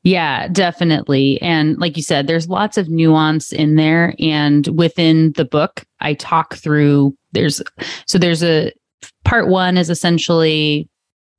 Yeah, 0.04 0.50
definitely. 0.50 1.42
And 1.42 1.78
like 1.80 1.96
you 1.96 2.04
said, 2.04 2.28
there's 2.28 2.50
lots 2.50 2.78
of 2.78 2.90
nuance 2.90 3.54
in 3.54 3.76
there. 3.76 4.16
And 4.20 4.68
within 4.68 5.32
the 5.34 5.46
book, 5.46 5.86
I 6.02 6.14
talk 6.14 6.56
through 6.56 7.18
there's 7.32 7.62
so 8.06 8.18
there's 8.18 8.44
a 8.44 8.72
part 9.24 9.48
one 9.48 9.78
is 9.78 9.90
essentially 9.90 10.90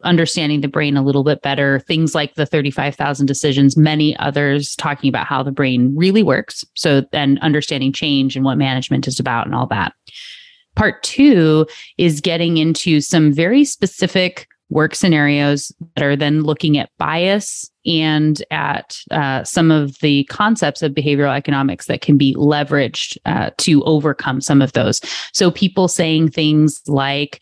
understanding 0.03 0.61
the 0.61 0.69
brain 0.69 0.97
a 0.97 1.03
little 1.03 1.25
bit 1.25 1.43
better, 1.43 1.81
things 1.81 2.15
like 2.15 2.35
the 2.35 2.47
35,000 2.47 3.27
decisions, 3.27 3.77
many 3.77 4.17
others 4.19 4.77
talking 4.77 5.09
about 5.09 5.27
how 5.27 5.43
the 5.43 5.53
brain 5.53 5.95
really 5.97 6.23
works. 6.23 6.65
So 6.75 7.03
then 7.13 7.39
understanding 7.43 7.93
change 7.93 8.37
and 8.37 8.45
what 8.45 8.59
management 8.59 9.07
is 9.07 9.19
about 9.19 9.47
and 9.47 9.55
all 9.55 9.67
that. 9.69 9.95
Part 10.75 11.03
two 11.03 11.67
is 11.99 12.21
getting 12.21 12.57
into 12.57 13.01
some 13.01 13.33
very 13.33 13.65
specific 13.65 14.49
work 14.71 14.95
scenarios 14.95 15.73
that 15.95 16.05
are 16.05 16.17
then 16.17 16.43
looking 16.43 16.79
at 16.79 16.91
bias 16.99 17.71
and 17.87 18.43
at 18.51 18.99
uh, 19.11 19.45
some 19.45 19.71
of 19.71 19.99
the 20.01 20.25
concepts 20.25 20.83
of 20.83 20.93
behavioral 20.93 21.37
economics 21.37 21.87
that 21.87 22.01
can 22.01 22.17
be 22.17 22.35
leveraged 22.35 23.17
uh, 23.27 23.51
to 23.59 23.83
overcome 23.85 24.41
some 24.41 24.63
of 24.63 24.73
those. 24.73 25.01
So, 25.33 25.51
people 25.51 25.89
saying 25.89 26.31
things 26.31 26.83
like, 26.87 27.41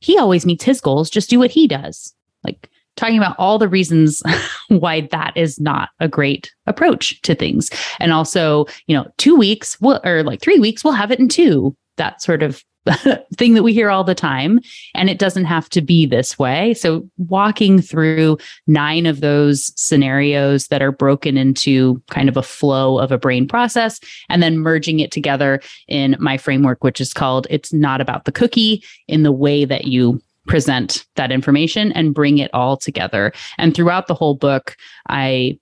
he 0.00 0.18
always 0.18 0.46
meets 0.46 0.64
his 0.64 0.80
goals, 0.80 1.10
just 1.10 1.30
do 1.30 1.38
what 1.38 1.50
he 1.50 1.66
does. 1.66 2.14
Like, 2.44 2.70
talking 2.96 3.18
about 3.18 3.36
all 3.38 3.58
the 3.58 3.68
reasons 3.68 4.22
why 4.68 5.02
that 5.10 5.32
is 5.36 5.58
not 5.58 5.90
a 5.98 6.08
great 6.08 6.52
approach 6.66 7.20
to 7.22 7.34
things. 7.34 7.70
And 7.98 8.12
also, 8.12 8.66
you 8.86 8.96
know, 8.96 9.10
two 9.16 9.36
weeks, 9.36 9.80
we'll, 9.80 10.00
or 10.04 10.22
like 10.22 10.40
three 10.40 10.58
weeks, 10.58 10.84
we'll 10.84 10.92
have 10.92 11.10
it 11.10 11.18
in 11.18 11.28
two, 11.28 11.76
that 11.96 12.22
sort 12.22 12.42
of 12.42 12.64
thing 13.36 13.54
that 13.54 13.62
we 13.62 13.72
hear 13.72 13.90
all 13.90 14.04
the 14.04 14.14
time. 14.14 14.60
And 14.94 15.10
it 15.10 15.18
doesn't 15.18 15.44
have 15.44 15.68
to 15.70 15.80
be 15.80 16.06
this 16.06 16.38
way. 16.38 16.74
So, 16.74 17.08
walking 17.18 17.80
through 17.80 18.38
nine 18.66 19.06
of 19.06 19.20
those 19.20 19.72
scenarios 19.80 20.68
that 20.68 20.82
are 20.82 20.92
broken 20.92 21.36
into 21.36 22.02
kind 22.10 22.28
of 22.28 22.36
a 22.36 22.42
flow 22.42 22.98
of 22.98 23.12
a 23.12 23.18
brain 23.18 23.46
process, 23.46 24.00
and 24.28 24.42
then 24.42 24.58
merging 24.58 25.00
it 25.00 25.10
together 25.10 25.60
in 25.88 26.16
my 26.18 26.36
framework, 26.36 26.82
which 26.82 27.00
is 27.00 27.12
called 27.12 27.46
It's 27.50 27.72
Not 27.72 28.00
About 28.00 28.24
the 28.24 28.32
Cookie 28.32 28.82
in 29.08 29.22
the 29.22 29.32
way 29.32 29.64
that 29.64 29.84
you 29.84 30.20
present 30.46 31.06
that 31.16 31.30
information 31.30 31.92
and 31.92 32.14
bring 32.14 32.38
it 32.38 32.50
all 32.52 32.76
together. 32.76 33.32
And 33.58 33.74
throughout 33.74 34.06
the 34.06 34.14
whole 34.14 34.34
book, 34.34 34.76
I 35.08 35.58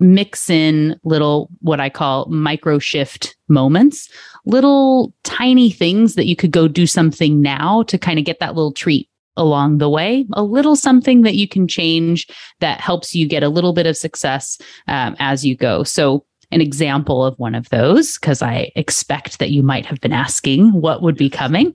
mix 0.00 0.50
in 0.50 0.98
little 1.04 1.48
what 1.60 1.80
I 1.80 1.90
call 1.90 2.26
micro 2.26 2.78
shift 2.78 3.36
moments, 3.48 4.08
little 4.46 5.14
tiny 5.24 5.70
things 5.70 6.14
that 6.14 6.26
you 6.26 6.34
could 6.34 6.50
go 6.50 6.66
do 6.66 6.86
something 6.86 7.40
now 7.40 7.82
to 7.84 7.98
kind 7.98 8.18
of 8.18 8.24
get 8.24 8.40
that 8.40 8.54
little 8.54 8.72
treat 8.72 9.08
along 9.36 9.78
the 9.78 9.88
way, 9.88 10.26
a 10.32 10.42
little 10.42 10.76
something 10.76 11.22
that 11.22 11.34
you 11.34 11.46
can 11.46 11.68
change 11.68 12.26
that 12.60 12.80
helps 12.80 13.14
you 13.14 13.26
get 13.26 13.42
a 13.42 13.48
little 13.48 13.72
bit 13.72 13.86
of 13.86 13.96
success 13.96 14.58
um, 14.88 15.16
as 15.18 15.44
you 15.44 15.56
go. 15.56 15.82
So, 15.82 16.24
an 16.52 16.60
example 16.60 17.24
of 17.24 17.38
one 17.38 17.54
of 17.54 17.68
those, 17.68 18.18
because 18.18 18.42
I 18.42 18.72
expect 18.74 19.38
that 19.38 19.50
you 19.50 19.62
might 19.62 19.86
have 19.86 20.00
been 20.00 20.12
asking 20.12 20.72
what 20.72 21.00
would 21.00 21.16
be 21.16 21.30
coming, 21.30 21.72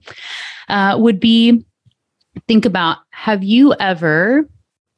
uh, 0.68 0.98
would 1.00 1.18
be 1.18 1.66
think 2.48 2.66
about 2.66 2.98
have 3.12 3.42
you 3.42 3.74
ever, 3.80 4.46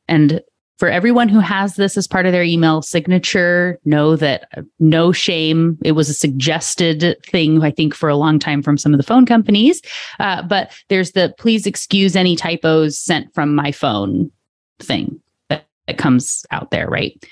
and 0.07 0.41
for 0.77 0.89
everyone 0.89 1.27
who 1.27 1.39
has 1.39 1.75
this 1.75 1.97
as 1.97 2.07
part 2.07 2.25
of 2.25 2.31
their 2.31 2.43
email 2.43 2.81
signature, 2.81 3.79
know 3.85 4.15
that 4.15 4.47
uh, 4.55 4.61
no 4.79 5.11
shame. 5.11 5.77
It 5.83 5.93
was 5.93 6.09
a 6.09 6.13
suggested 6.13 7.17
thing, 7.25 7.61
I 7.63 7.71
think, 7.71 7.95
for 7.95 8.09
a 8.09 8.15
long 8.15 8.39
time 8.39 8.61
from 8.61 8.77
some 8.77 8.93
of 8.93 8.97
the 8.97 9.03
phone 9.03 9.25
companies. 9.25 9.81
Uh, 10.19 10.43
but 10.43 10.71
there's 10.89 11.13
the 11.13 11.33
please 11.37 11.65
excuse 11.65 12.15
any 12.15 12.35
typos 12.35 12.97
sent 12.97 13.33
from 13.33 13.55
my 13.55 13.71
phone 13.71 14.31
thing 14.79 15.19
that, 15.49 15.65
that 15.87 15.97
comes 15.97 16.45
out 16.51 16.69
there, 16.69 16.87
right? 16.87 17.25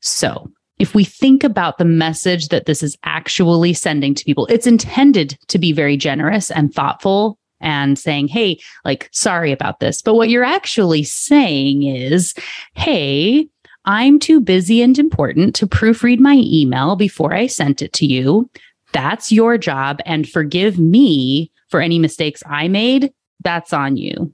So 0.00 0.50
if 0.78 0.94
we 0.94 1.04
think 1.04 1.44
about 1.44 1.78
the 1.78 1.84
message 1.84 2.48
that 2.48 2.66
this 2.66 2.82
is 2.82 2.96
actually 3.04 3.72
sending 3.72 4.14
to 4.14 4.24
people, 4.24 4.46
it's 4.46 4.66
intended 4.66 5.38
to 5.48 5.58
be 5.58 5.72
very 5.72 5.96
generous 5.96 6.50
and 6.50 6.72
thoughtful 6.72 7.38
and 7.62 7.98
saying, 7.98 8.28
Hey, 8.28 8.60
like, 8.84 9.08
sorry 9.12 9.52
about 9.52 9.80
this. 9.80 10.02
But 10.02 10.14
what 10.14 10.28
you're 10.28 10.44
actually 10.44 11.04
saying 11.04 11.84
is, 11.84 12.34
Hey, 12.74 13.48
I'm 13.84 14.18
too 14.18 14.40
busy 14.40 14.82
and 14.82 14.98
important 14.98 15.54
to 15.56 15.66
proofread 15.66 16.18
my 16.20 16.40
email 16.44 16.96
before 16.96 17.34
I 17.34 17.46
sent 17.46 17.82
it 17.82 17.92
to 17.94 18.06
you. 18.06 18.48
That's 18.92 19.32
your 19.32 19.58
job. 19.58 20.00
And 20.06 20.28
forgive 20.28 20.78
me 20.78 21.50
for 21.68 21.80
any 21.80 21.98
mistakes 21.98 22.42
I 22.46 22.68
made. 22.68 23.12
That's 23.42 23.72
on 23.72 23.96
you. 23.96 24.32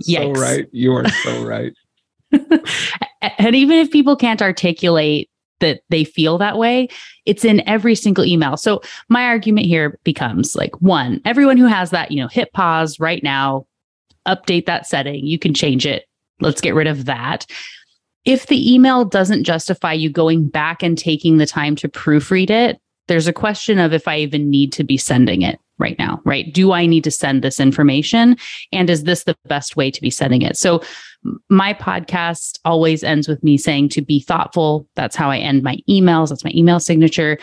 so 0.00 0.30
right. 0.32 0.66
You 0.72 0.92
are 0.92 1.08
so 1.08 1.44
right. 1.44 1.72
and 3.38 3.54
even 3.54 3.78
if 3.78 3.90
people 3.90 4.16
can't 4.16 4.42
articulate 4.42 5.30
that 5.60 5.82
they 5.88 6.04
feel 6.04 6.38
that 6.38 6.58
way, 6.58 6.88
it's 7.26 7.44
in 7.44 7.66
every 7.68 7.94
single 7.94 8.24
email. 8.24 8.56
So 8.56 8.82
my 9.08 9.24
argument 9.24 9.66
here 9.66 9.98
becomes 10.04 10.56
like 10.56 10.80
one, 10.80 11.20
everyone 11.24 11.56
who 11.56 11.66
has 11.66 11.90
that, 11.90 12.10
you 12.10 12.20
know, 12.20 12.28
hit 12.28 12.52
pause 12.52 12.98
right 13.00 13.22
now, 13.22 13.66
update 14.26 14.66
that 14.66 14.86
setting. 14.86 15.26
You 15.26 15.38
can 15.38 15.54
change 15.54 15.86
it. 15.86 16.04
Let's 16.40 16.60
get 16.60 16.74
rid 16.74 16.86
of 16.86 17.06
that. 17.06 17.46
If 18.24 18.46
the 18.46 18.72
email 18.72 19.04
doesn't 19.04 19.44
justify 19.44 19.92
you 19.92 20.10
going 20.10 20.48
back 20.48 20.82
and 20.82 20.98
taking 20.98 21.38
the 21.38 21.46
time 21.46 21.76
to 21.76 21.88
proofread 21.88 22.50
it, 22.50 22.80
there's 23.06 23.26
a 23.26 23.32
question 23.32 23.78
of 23.78 23.92
if 23.92 24.06
I 24.06 24.18
even 24.18 24.50
need 24.50 24.72
to 24.74 24.84
be 24.84 24.98
sending 24.98 25.42
it 25.42 25.58
right 25.78 25.98
now, 25.98 26.20
right? 26.24 26.52
Do 26.52 26.72
I 26.72 26.86
need 26.86 27.04
to 27.04 27.10
send 27.10 27.42
this 27.42 27.60
information? 27.60 28.36
And 28.72 28.90
is 28.90 29.04
this 29.04 29.24
the 29.24 29.36
best 29.46 29.76
way 29.76 29.90
to 29.90 30.00
be 30.00 30.10
sending 30.10 30.42
it? 30.42 30.56
So 30.56 30.82
my 31.48 31.74
podcast 31.74 32.58
always 32.64 33.02
ends 33.02 33.28
with 33.28 33.42
me 33.42 33.56
saying 33.56 33.90
to 33.90 34.02
be 34.02 34.20
thoughtful. 34.20 34.88
That's 34.94 35.16
how 35.16 35.30
I 35.30 35.38
end 35.38 35.62
my 35.62 35.78
emails. 35.88 36.28
That's 36.28 36.44
my 36.44 36.52
email 36.54 36.80
signature. 36.80 37.38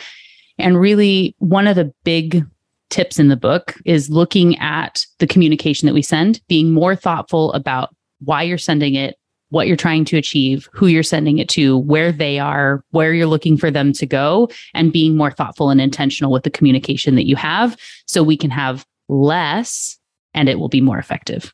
And 0.58 0.80
really, 0.80 1.36
one 1.40 1.68
of 1.68 1.76
the 1.76 1.94
big 2.04 2.46
tips 2.90 3.20
in 3.20 3.28
the 3.28 3.36
book 3.36 3.76
is 3.84 4.10
looking 4.10 4.58
at 4.60 5.06
the 5.20 5.28
communication 5.28 5.86
that 5.86 5.94
we 5.94 6.02
send, 6.02 6.40
being 6.48 6.72
more 6.72 6.96
thoughtful 6.96 7.52
about 7.54 7.94
why 8.20 8.44
you're 8.44 8.58
sending 8.58 8.96
it, 8.96 9.18
what 9.56 9.68
you're 9.68 9.78
trying 9.78 10.04
to 10.04 10.18
achieve, 10.18 10.68
who 10.74 10.88
you're 10.88 11.02
sending 11.02 11.38
it 11.38 11.48
to, 11.48 11.78
where 11.78 12.12
they 12.12 12.40
are, 12.40 12.84
where 12.92 13.14
you're 13.14 13.26
looking 13.26 13.56
for 13.56 13.72
them 13.72 13.94
to 13.94 14.06
go, 14.06 14.50
and 14.74 14.92
being 14.92 15.16
more 15.16 15.32
thoughtful 15.32 15.70
and 15.70 15.80
intentional 15.80 16.30
with 16.30 16.44
the 16.44 16.50
communication 16.50 17.16
that 17.16 17.26
you 17.26 17.38
have 17.38 17.78
so 18.06 18.22
we 18.22 18.36
can 18.36 18.52
have 18.52 18.86
less 19.08 19.98
and 20.34 20.50
it 20.50 20.60
will 20.60 20.68
be 20.68 20.82
more 20.82 20.98
effective. 20.98 21.54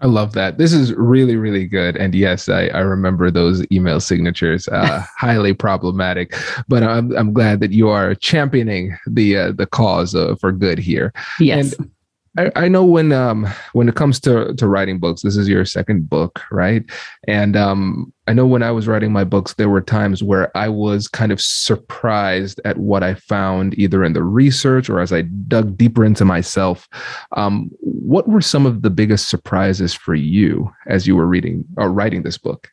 I 0.00 0.06
love 0.06 0.32
that. 0.32 0.56
This 0.56 0.72
is 0.72 0.94
really, 0.94 1.36
really 1.36 1.66
good. 1.66 1.98
And 1.98 2.14
yes, 2.14 2.48
I, 2.48 2.68
I 2.68 2.78
remember 2.78 3.30
those 3.30 3.62
email 3.70 4.00
signatures, 4.00 4.66
uh, 4.68 5.04
highly 5.18 5.52
problematic. 5.52 6.34
But 6.66 6.82
I'm, 6.82 7.14
I'm 7.14 7.34
glad 7.34 7.60
that 7.60 7.72
you 7.72 7.90
are 7.90 8.14
championing 8.14 8.96
the 9.06 9.36
uh, 9.36 9.52
the 9.52 9.66
cause 9.66 10.14
uh, 10.14 10.34
for 10.36 10.50
good 10.50 10.78
here. 10.78 11.12
Yes. 11.38 11.74
And 11.74 11.90
I, 12.36 12.50
I 12.56 12.68
know 12.68 12.84
when 12.84 13.12
um 13.12 13.46
when 13.72 13.88
it 13.88 13.94
comes 13.94 14.20
to 14.20 14.54
to 14.54 14.66
writing 14.66 14.98
books, 14.98 15.22
this 15.22 15.36
is 15.36 15.48
your 15.48 15.64
second 15.64 16.08
book, 16.08 16.42
right? 16.50 16.84
And 17.26 17.56
um 17.56 18.12
I 18.26 18.32
know 18.32 18.46
when 18.46 18.62
I 18.62 18.70
was 18.70 18.86
writing 18.86 19.12
my 19.12 19.24
books, 19.24 19.54
there 19.54 19.70
were 19.70 19.80
times 19.80 20.22
where 20.22 20.54
I 20.56 20.68
was 20.68 21.08
kind 21.08 21.32
of 21.32 21.40
surprised 21.40 22.60
at 22.64 22.76
what 22.76 23.02
I 23.02 23.14
found 23.14 23.78
either 23.78 24.04
in 24.04 24.12
the 24.12 24.22
research 24.22 24.90
or 24.90 25.00
as 25.00 25.12
I 25.12 25.22
dug 25.22 25.76
deeper 25.76 26.04
into 26.04 26.24
myself. 26.24 26.88
Um, 27.36 27.70
what 27.80 28.28
were 28.28 28.42
some 28.42 28.66
of 28.66 28.82
the 28.82 28.90
biggest 28.90 29.30
surprises 29.30 29.94
for 29.94 30.14
you 30.14 30.70
as 30.86 31.06
you 31.06 31.16
were 31.16 31.26
reading 31.26 31.64
or 31.76 31.90
writing 31.90 32.22
this 32.22 32.38
book? 32.38 32.70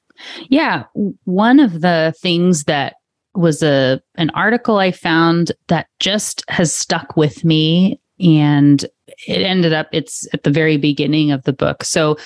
Yeah, 0.50 0.84
one 1.24 1.60
of 1.60 1.82
the 1.82 2.14
things 2.22 2.66
that 2.66 2.96
was 3.34 3.62
a 3.62 4.02
an 4.16 4.30
article 4.32 4.78
I 4.78 4.92
found 4.92 5.52
that 5.68 5.88
just 6.00 6.44
has 6.50 6.76
stuck 6.76 7.18
with 7.18 7.44
me 7.44 8.00
and 8.20 8.84
it 9.28 9.42
ended 9.42 9.74
up 9.74 9.88
it's 9.92 10.28
at 10.34 10.44
the 10.44 10.52
very 10.52 10.78
beginning 10.78 11.32
of 11.32 11.44
the 11.44 11.54
book. 11.54 11.84
So 11.84 12.18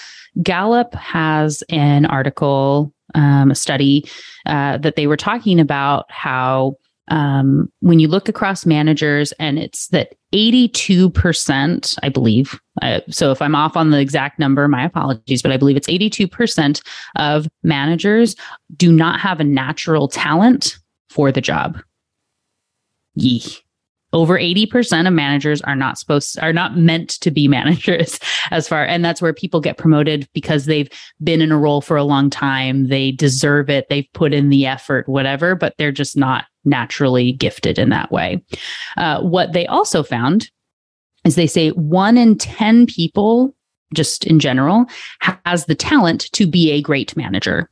Gallup 0.41 0.93
has 0.95 1.63
an 1.69 2.05
article, 2.05 2.93
um, 3.15 3.51
a 3.51 3.55
study 3.55 4.05
uh, 4.45 4.77
that 4.77 4.95
they 4.95 5.07
were 5.07 5.17
talking 5.17 5.59
about 5.59 6.05
how 6.09 6.75
um, 7.09 7.71
when 7.79 7.99
you 7.99 8.07
look 8.07 8.29
across 8.29 8.67
managers, 8.67 9.31
and 9.39 9.57
it's 9.57 9.87
that 9.87 10.13
82%, 10.31 11.99
I 12.03 12.09
believe. 12.09 12.59
Uh, 12.83 12.99
so 13.09 13.31
if 13.31 13.41
I'm 13.41 13.55
off 13.55 13.75
on 13.75 13.89
the 13.89 13.99
exact 13.99 14.37
number, 14.37 14.67
my 14.67 14.85
apologies, 14.85 15.41
but 15.41 15.51
I 15.51 15.57
believe 15.57 15.75
it's 15.75 15.87
82% 15.87 16.83
of 17.15 17.47
managers 17.63 18.35
do 18.77 18.91
not 18.91 19.19
have 19.19 19.39
a 19.39 19.43
natural 19.43 20.07
talent 20.07 20.77
for 21.09 21.31
the 21.31 21.41
job. 21.41 21.81
Yee 23.15 23.41
over 24.11 24.39
80% 24.39 25.07
of 25.07 25.13
managers 25.13 25.61
are 25.61 25.75
not 25.75 25.97
supposed 25.97 26.39
are 26.39 26.53
not 26.53 26.77
meant 26.77 27.09
to 27.21 27.31
be 27.31 27.47
managers 27.59 28.19
as 28.51 28.67
far 28.67 28.85
and 28.85 29.03
that's 29.03 29.21
where 29.21 29.33
people 29.33 29.61
get 29.61 29.77
promoted 29.77 30.27
because 30.33 30.65
they've 30.65 30.89
been 31.23 31.41
in 31.41 31.51
a 31.51 31.57
role 31.57 31.81
for 31.81 31.97
a 31.97 32.03
long 32.03 32.29
time. 32.29 32.87
They 32.87 33.11
deserve 33.11 33.69
it. 33.69 33.87
They've 33.89 34.07
put 34.13 34.33
in 34.33 34.49
the 34.49 34.65
effort 34.65 35.07
whatever 35.07 35.55
but 35.55 35.73
they're 35.77 35.91
just 35.91 36.17
not 36.17 36.45
naturally 36.65 37.31
gifted 37.31 37.79
in 37.79 37.89
that 37.89 38.11
way. 38.11 38.43
Uh, 38.97 39.21
what 39.21 39.53
they 39.53 39.65
also 39.67 40.03
found 40.03 40.49
is 41.25 41.35
they 41.35 41.47
say 41.47 41.69
one 41.71 42.17
in 42.17 42.37
10 42.37 42.85
people 42.85 43.55
just 43.93 44.25
in 44.25 44.39
general 44.39 44.85
has 45.45 45.65
the 45.65 45.75
talent 45.75 46.31
to 46.33 46.45
be 46.45 46.71
a 46.71 46.81
great 46.81 47.15
manager. 47.17 47.69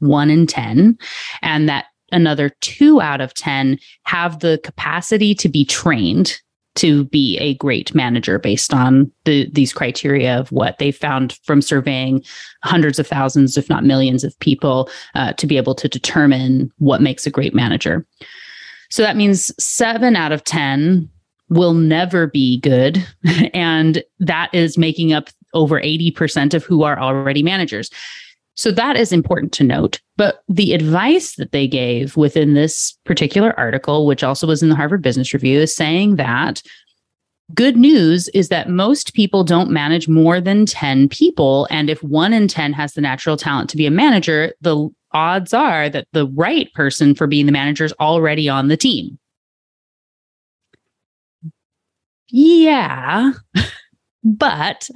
One 0.00 0.30
in 0.30 0.46
10 0.46 0.98
and 1.42 1.68
that 1.68 1.86
another 2.12 2.50
two 2.60 3.00
out 3.00 3.20
of 3.20 3.34
10 3.34 3.78
have 4.04 4.40
the 4.40 4.60
capacity 4.62 5.34
to 5.34 5.48
be 5.48 5.64
trained 5.64 6.40
to 6.76 7.04
be 7.04 7.38
a 7.38 7.54
great 7.54 7.94
manager 7.94 8.38
based 8.38 8.74
on 8.74 9.10
the, 9.24 9.48
these 9.52 9.72
criteria 9.72 10.38
of 10.38 10.50
what 10.50 10.78
they 10.78 10.90
found 10.90 11.38
from 11.44 11.62
surveying 11.62 12.22
hundreds 12.64 12.98
of 12.98 13.06
thousands, 13.06 13.56
if 13.56 13.70
not 13.70 13.84
millions 13.84 14.24
of 14.24 14.38
people 14.40 14.90
uh, 15.14 15.32
to 15.34 15.46
be 15.46 15.56
able 15.56 15.74
to 15.74 15.88
determine 15.88 16.70
what 16.78 17.00
makes 17.00 17.26
a 17.26 17.30
great 17.30 17.54
manager. 17.54 18.04
So 18.90 19.02
that 19.02 19.16
means 19.16 19.52
seven 19.62 20.16
out 20.16 20.32
of 20.32 20.44
10 20.44 21.08
will 21.48 21.74
never 21.74 22.26
be 22.26 22.60
good. 22.60 23.06
and 23.54 24.02
that 24.18 24.50
is 24.52 24.76
making 24.76 25.12
up 25.12 25.30
over 25.52 25.80
80% 25.80 26.54
of 26.54 26.64
who 26.64 26.82
are 26.82 26.98
already 26.98 27.42
managers. 27.42 27.90
So 28.54 28.70
that 28.70 28.96
is 28.96 29.12
important 29.12 29.52
to 29.54 29.64
note. 29.64 30.00
But 30.16 30.42
the 30.48 30.74
advice 30.74 31.34
that 31.36 31.52
they 31.52 31.66
gave 31.66 32.16
within 32.16 32.54
this 32.54 32.96
particular 33.04 33.58
article, 33.58 34.06
which 34.06 34.22
also 34.22 34.46
was 34.46 34.62
in 34.62 34.68
the 34.68 34.76
Harvard 34.76 35.02
Business 35.02 35.34
Review, 35.34 35.60
is 35.60 35.74
saying 35.74 36.16
that 36.16 36.62
good 37.52 37.76
news 37.76 38.28
is 38.28 38.48
that 38.48 38.70
most 38.70 39.12
people 39.14 39.44
don't 39.44 39.70
manage 39.70 40.08
more 40.08 40.40
than 40.40 40.66
10 40.66 41.08
people. 41.08 41.66
And 41.70 41.90
if 41.90 42.02
one 42.02 42.32
in 42.32 42.48
10 42.48 42.72
has 42.72 42.94
the 42.94 43.00
natural 43.00 43.36
talent 43.36 43.68
to 43.70 43.76
be 43.76 43.86
a 43.86 43.90
manager, 43.90 44.54
the 44.60 44.88
odds 45.12 45.52
are 45.52 45.88
that 45.90 46.06
the 46.12 46.28
right 46.28 46.72
person 46.74 47.14
for 47.14 47.26
being 47.26 47.46
the 47.46 47.52
manager 47.52 47.84
is 47.84 47.94
already 48.00 48.48
on 48.48 48.68
the 48.68 48.76
team. 48.76 49.18
Yeah. 52.28 53.32
but 54.24 54.88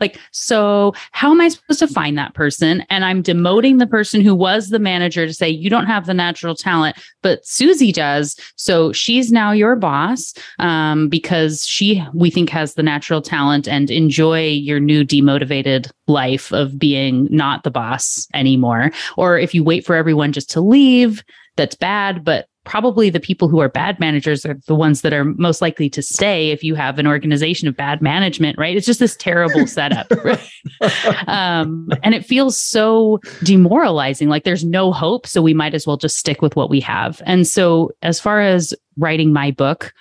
like, 0.00 0.18
so 0.32 0.94
how 1.12 1.30
am 1.30 1.40
I 1.40 1.48
supposed 1.48 1.80
to 1.80 1.88
find 1.88 2.16
that 2.18 2.34
person? 2.34 2.84
And 2.90 3.04
I'm 3.04 3.22
demoting 3.22 3.78
the 3.78 3.86
person 3.86 4.20
who 4.20 4.34
was 4.34 4.68
the 4.68 4.78
manager 4.78 5.26
to 5.26 5.34
say, 5.34 5.48
you 5.48 5.70
don't 5.70 5.86
have 5.86 6.06
the 6.06 6.14
natural 6.14 6.54
talent, 6.54 6.96
but 7.22 7.44
Susie 7.46 7.92
does. 7.92 8.36
So 8.56 8.92
she's 8.92 9.32
now 9.32 9.52
your 9.52 9.76
boss 9.76 10.34
um, 10.58 11.08
because 11.08 11.66
she, 11.66 12.04
we 12.14 12.30
think, 12.30 12.50
has 12.50 12.74
the 12.74 12.82
natural 12.82 13.22
talent 13.22 13.68
and 13.68 13.90
enjoy 13.90 14.48
your 14.48 14.80
new 14.80 15.04
demotivated 15.04 15.90
life 16.06 16.52
of 16.52 16.78
being 16.78 17.28
not 17.30 17.62
the 17.62 17.70
boss 17.70 18.26
anymore. 18.34 18.90
Or 19.16 19.38
if 19.38 19.54
you 19.54 19.62
wait 19.62 19.84
for 19.84 19.94
everyone 19.94 20.32
just 20.32 20.50
to 20.50 20.60
leave, 20.60 21.22
that's 21.56 21.74
bad, 21.74 22.24
but 22.24 22.48
probably 22.68 23.08
the 23.08 23.18
people 23.18 23.48
who 23.48 23.60
are 23.60 23.68
bad 23.70 23.98
managers 23.98 24.44
are 24.44 24.60
the 24.66 24.74
ones 24.74 25.00
that 25.00 25.14
are 25.14 25.24
most 25.24 25.62
likely 25.62 25.88
to 25.88 26.02
stay 26.02 26.50
if 26.50 26.62
you 26.62 26.74
have 26.74 26.98
an 26.98 27.06
organization 27.06 27.66
of 27.66 27.74
bad 27.74 28.02
management, 28.02 28.58
right? 28.58 28.76
It's 28.76 28.84
just 28.84 29.00
this 29.00 29.16
terrible 29.16 29.66
setup. 29.78 30.06
Right? 30.28 31.28
um, 31.28 31.88
and 32.02 32.14
it 32.14 32.26
feels 32.26 32.56
so 32.56 33.20
demoralizing. 33.42 34.28
Like 34.28 34.44
there's 34.44 34.64
no 34.64 34.92
hope. 34.92 35.26
So 35.26 35.40
we 35.40 35.54
might 35.54 35.72
as 35.72 35.86
well 35.86 35.96
just 35.96 36.18
stick 36.18 36.42
with 36.42 36.56
what 36.56 36.68
we 36.68 36.80
have. 36.80 37.22
And 37.24 37.46
so, 37.46 37.92
as 38.02 38.20
far 38.20 38.42
as 38.42 38.74
writing 38.98 39.32
my 39.32 39.50
book, 39.50 39.94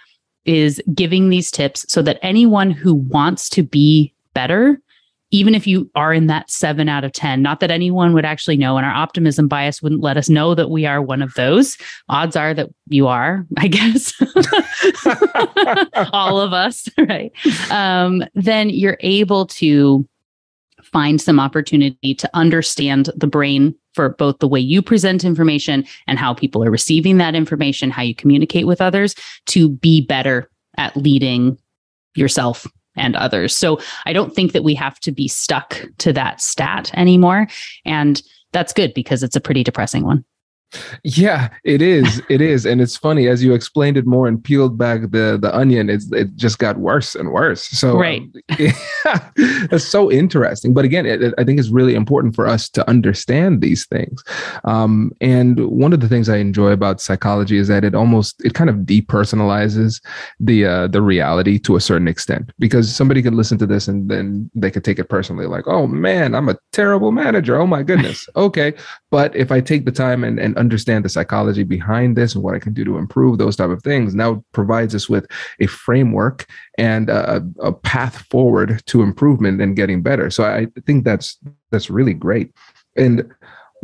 is 0.43 0.81
giving 0.93 1.29
these 1.29 1.51
tips 1.51 1.85
so 1.87 2.01
that 2.01 2.19
anyone 2.21 2.71
who 2.71 2.95
wants 2.95 3.47
to 3.49 3.63
be 3.63 4.13
better 4.33 4.81
even 5.31 5.53
if 5.53 5.67
you 5.67 5.89
are 5.95 6.13
in 6.13 6.27
that 6.27 6.49
seven 6.49 6.87
out 6.87 7.03
of 7.03 7.11
10, 7.11 7.41
not 7.41 7.59
that 7.59 7.71
anyone 7.71 8.13
would 8.13 8.25
actually 8.25 8.57
know, 8.57 8.77
and 8.77 8.85
our 8.85 8.93
optimism 8.93 9.47
bias 9.47 9.81
wouldn't 9.81 10.01
let 10.01 10.17
us 10.17 10.29
know 10.29 10.55
that 10.55 10.69
we 10.69 10.85
are 10.85 11.01
one 11.01 11.21
of 11.21 11.33
those. 11.33 11.77
Odds 12.07 12.35
are 12.35 12.53
that 12.53 12.69
you 12.87 13.07
are, 13.07 13.45
I 13.57 13.67
guess, 13.67 14.13
all 16.13 16.39
of 16.39 16.53
us, 16.53 16.87
right? 16.97 17.31
Um, 17.69 18.23
then 18.35 18.69
you're 18.69 18.97
able 19.01 19.45
to 19.47 20.07
find 20.81 21.19
some 21.19 21.39
opportunity 21.39 22.15
to 22.15 22.29
understand 22.33 23.09
the 23.15 23.27
brain 23.27 23.75
for 23.93 24.09
both 24.09 24.39
the 24.39 24.47
way 24.47 24.59
you 24.59 24.81
present 24.81 25.25
information 25.25 25.83
and 26.05 26.17
how 26.17 26.33
people 26.33 26.63
are 26.63 26.71
receiving 26.71 27.17
that 27.17 27.35
information, 27.35 27.89
how 27.89 28.03
you 28.03 28.15
communicate 28.15 28.65
with 28.65 28.79
others 28.79 29.13
to 29.47 29.69
be 29.69 29.99
better 29.99 30.49
at 30.77 30.95
leading 30.95 31.57
yourself 32.15 32.65
and 32.97 33.15
others. 33.15 33.55
So 33.55 33.79
I 34.05 34.13
don't 34.13 34.33
think 34.33 34.51
that 34.53 34.63
we 34.63 34.75
have 34.75 34.99
to 35.01 35.11
be 35.11 35.27
stuck 35.27 35.81
to 35.99 36.13
that 36.13 36.41
stat 36.41 36.91
anymore. 36.93 37.47
And 37.85 38.21
that's 38.51 38.73
good 38.73 38.93
because 38.93 39.23
it's 39.23 39.35
a 39.35 39.41
pretty 39.41 39.63
depressing 39.63 40.03
one. 40.03 40.23
Yeah, 41.03 41.49
it 41.63 41.81
is. 41.81 42.21
It 42.29 42.41
is, 42.41 42.65
and 42.65 42.81
it's 42.81 42.97
funny 42.97 43.27
as 43.27 43.43
you 43.43 43.53
explained 43.53 43.95
it 43.95 44.05
more 44.05 44.27
and 44.27 44.43
peeled 44.43 44.77
back 44.77 45.01
the 45.11 45.37
the 45.41 45.55
onion. 45.55 45.89
It's 45.89 46.11
it 46.11 46.35
just 46.35 46.59
got 46.59 46.77
worse 46.77 47.15
and 47.15 47.31
worse. 47.31 47.63
So 47.63 47.91
um, 47.91 47.97
right, 47.97 48.21
um, 48.21 48.31
yeah, 48.59 49.29
it's 49.71 49.85
so 49.85 50.11
interesting. 50.11 50.73
But 50.73 50.83
again, 50.83 51.05
it, 51.05 51.21
it, 51.21 51.33
I 51.37 51.45
think 51.45 51.59
it's 51.59 51.69
really 51.69 51.95
important 51.95 52.35
for 52.35 52.47
us 52.47 52.67
to 52.69 52.87
understand 52.89 53.61
these 53.61 53.85
things. 53.85 54.23
Um, 54.65 55.11
and 55.21 55.59
one 55.69 55.93
of 55.93 56.01
the 56.01 56.09
things 56.09 56.27
I 56.27 56.37
enjoy 56.37 56.71
about 56.71 56.99
psychology 56.99 57.57
is 57.57 57.69
that 57.69 57.85
it 57.85 57.95
almost 57.95 58.43
it 58.43 58.53
kind 58.53 58.69
of 58.69 58.77
depersonalizes 58.77 60.01
the 60.39 60.65
uh, 60.65 60.87
the 60.87 61.01
reality 61.01 61.59
to 61.59 61.77
a 61.77 61.81
certain 61.81 62.09
extent 62.09 62.51
because 62.59 62.93
somebody 62.93 63.21
could 63.21 63.35
listen 63.35 63.57
to 63.59 63.65
this 63.65 63.87
and 63.87 64.09
then 64.09 64.51
they 64.53 64.71
could 64.71 64.83
take 64.83 64.99
it 64.99 65.09
personally, 65.09 65.45
like, 65.45 65.67
oh 65.67 65.87
man, 65.87 66.35
I'm 66.35 66.49
a 66.49 66.57
terrible 66.73 67.13
manager. 67.13 67.55
Oh 67.55 67.67
my 67.67 67.83
goodness. 67.83 68.27
okay, 68.35 68.73
but 69.11 69.33
if 69.33 69.49
I 69.49 69.61
take 69.61 69.85
the 69.85 69.91
time 69.93 70.25
and 70.25 70.37
and 70.39 70.56
understand 70.57 71.05
the 71.05 71.09
psychology 71.09 71.63
behind 71.63 72.15
this 72.15 72.35
and 72.35 72.43
what 72.43 72.55
I 72.55 72.59
can 72.59 72.73
do 72.73 72.83
to 72.85 72.97
improve 72.97 73.37
those 73.37 73.55
type 73.55 73.69
of 73.69 73.83
things 73.83 74.15
now 74.15 74.43
provides 74.51 74.95
us 74.95 75.09
with 75.09 75.25
a 75.59 75.67
framework 75.67 76.47
and 76.77 77.09
a, 77.09 77.45
a 77.59 77.71
path 77.71 78.25
forward 78.29 78.81
to 78.87 79.01
improvement 79.01 79.61
and 79.61 79.75
getting 79.75 80.01
better. 80.01 80.29
So 80.29 80.43
I 80.43 80.67
think 80.85 81.03
that's 81.03 81.37
that's 81.71 81.89
really 81.89 82.13
great. 82.13 82.51
And 82.95 83.29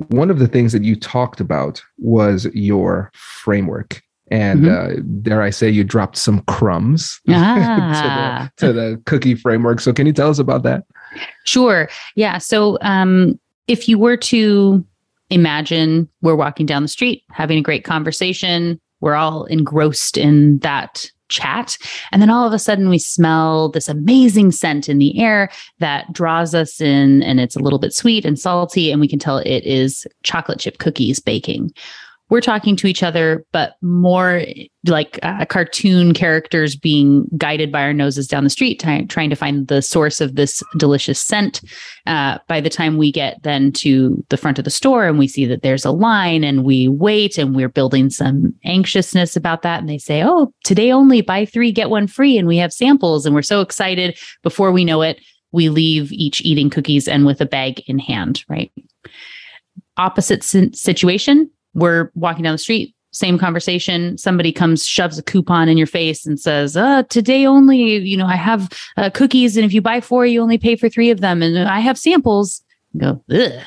one 0.10 0.30
of 0.32 0.40
the 0.40 0.48
things 0.48 0.74
that 0.74 0.84
you 0.84 0.96
talked 0.96 1.40
about 1.40 1.84
was 1.98 2.46
your 2.54 3.12
framework 3.14 4.02
and 4.32 4.62
mm-hmm. 4.62 5.00
uh, 5.00 5.04
dare 5.22 5.42
I 5.42 5.50
say 5.50 5.70
you 5.70 5.84
dropped 5.84 6.18
some 6.18 6.42
crumbs 6.44 7.20
ah. 7.30 8.50
to, 8.58 8.68
the, 8.68 8.68
to, 8.68 8.74
the, 8.74 9.02
cookie 9.06 9.36
framework. 9.36 9.80
So 9.80 9.94
can 9.94 10.08
you 10.08 10.14
tell 10.14 10.30
us 10.30 10.40
about 10.40 10.64
that? 10.64 10.86
Sure. 11.44 11.90
Yeah. 12.16 12.38
So 12.40 12.78
um, 12.82 13.40
if 13.68 13.88
you 13.88 14.00
were 14.00 14.18
to 14.18 14.84
imagine 15.30 16.10
we're 16.22 16.36
walking 16.36 16.66
down 16.66 16.84
the 16.84 16.88
street 16.88 17.24
having 17.32 17.58
a 17.58 17.64
great 17.64 17.84
conversation. 17.84 18.80
We're 19.02 19.16
all 19.16 19.46
engrossed 19.46 20.18
in 20.18 20.60
that 20.60 21.10
chat. 21.30 21.78
And 22.12 22.22
then 22.22 22.30
all 22.30 22.46
of 22.46 22.54
a 22.54 22.60
sudden, 22.60 22.90
we 22.90 23.00
smell 23.00 23.70
this 23.70 23.90
amazing 23.90 24.52
scent 24.52 24.88
in 24.88 25.00
the 25.00 25.20
air 25.20 25.50
that 25.80 26.14
draws 26.14 26.54
us 26.54 26.80
in, 26.80 27.24
and 27.24 27.40
it's 27.40 27.56
a 27.56 27.60
little 27.60 27.80
bit 27.80 27.94
sweet 27.94 28.24
and 28.24 28.40
salty. 28.40 28.92
And 28.92 29.02
we 29.02 29.08
can 29.08 29.20
tell 29.20 29.40
it 29.40 29.66
is 29.66 30.06
chocolate 30.24 30.60
chip 30.60 30.78
cookies 30.78 31.20
baking 31.20 31.74
we're 32.30 32.42
talking 32.42 32.76
to 32.78 32.88
each 32.88 33.04
other, 33.04 33.46
but 33.52 33.76
more 33.82 34.44
like 34.88 35.20
uh, 35.24 35.46
cartoon 35.46 36.14
characters 36.14 36.76
being 36.76 37.28
guided 37.38 37.72
by 37.72 37.82
our 37.82 37.94
noses 37.94 38.28
down 38.28 38.44
the 38.44 38.50
street, 38.50 38.80
t- 38.80 39.06
trying 39.06 39.30
to 39.30 39.36
find 39.36 39.68
the 39.68 39.82
source 39.82 40.20
of 40.22 40.36
this 40.36 40.64
delicious 40.78 41.20
scent. 41.20 41.62
Uh, 42.08 42.40
by 42.48 42.60
the 42.60 42.70
time 42.70 42.98
we 42.98 43.12
get 43.12 43.42
then 43.44 43.72
to 43.72 44.24
the 44.30 44.38
front 44.38 44.58
of 44.58 44.66
the 44.66 44.72
store 44.72 45.06
and 45.06 45.20
we 45.20 45.28
see 45.28 45.46
that 45.46 45.62
there's 45.62 45.86
a 45.86 45.92
line 45.92 46.44
and 46.44 46.64
we 46.64 46.88
wait 46.88 47.38
and 47.38 47.56
we're 47.56 47.70
building 47.70 48.10
some 48.10 48.54
anxiousness 48.64 49.36
about 49.36 49.62
that. 49.62 49.80
And 49.80 49.90
they 49.90 49.98
say, 49.98 50.24
oh, 50.24 50.52
today 50.64 50.92
only 50.92 51.22
buy 51.22 51.46
three, 51.46 51.72
get 51.72 51.90
one 51.90 52.08
free. 52.08 52.38
And 52.38 52.48
we 52.48 52.58
have 52.58 52.74
samples 52.74 53.26
and 53.26 53.36
we're 53.36 53.42
so 53.42 53.62
excited. 53.62 54.18
Before 54.42 54.72
we 54.72 54.86
know 54.86 55.02
it, 55.02 55.22
we 55.52 55.70
leave 55.70 56.12
each 56.12 56.42
eating 56.42 56.70
cookies 56.70 57.08
and 57.08 57.26
with 57.26 57.42
a 57.42 57.46
bag 57.46 57.82
in 57.86 58.00
hand, 58.00 58.44
right? 58.50 58.72
Opposite 59.98 60.44
situation 60.44 61.52
we're 61.74 62.12
walking 62.16 62.44
down 62.44 62.54
the 62.54 62.58
street 62.58 62.96
same 63.14 63.38
conversation. 63.38 64.18
Somebody 64.18 64.52
comes, 64.52 64.86
shoves 64.86 65.18
a 65.18 65.24
coupon 65.24 65.70
in 65.70 65.78
your 65.78 65.88
face 65.88 66.26
and 66.26 66.40
says, 66.40 66.76
uh, 66.76 67.04
today 67.04 67.46
only, 67.46 67.98
you 67.98 68.18
know, 68.18 68.26
I 68.26 68.36
have 68.36 68.70
uh, 68.98 69.12
cookies. 69.12 69.56
And 69.56 69.66
if 69.66 69.72
you 69.72 69.82
buy 69.82 70.02
four, 70.02 70.26
you 70.26 70.42
only 70.42 70.58
pay 70.58 70.76
for 70.76 70.90
three 70.90 71.12
of 71.12 71.22
them. 71.22 71.42
And 71.42 71.58
I 71.58 71.80
have 71.80 71.98
samples. 71.98 72.64
You 72.92 73.00
go, 73.00 73.24
ugh, 73.32 73.64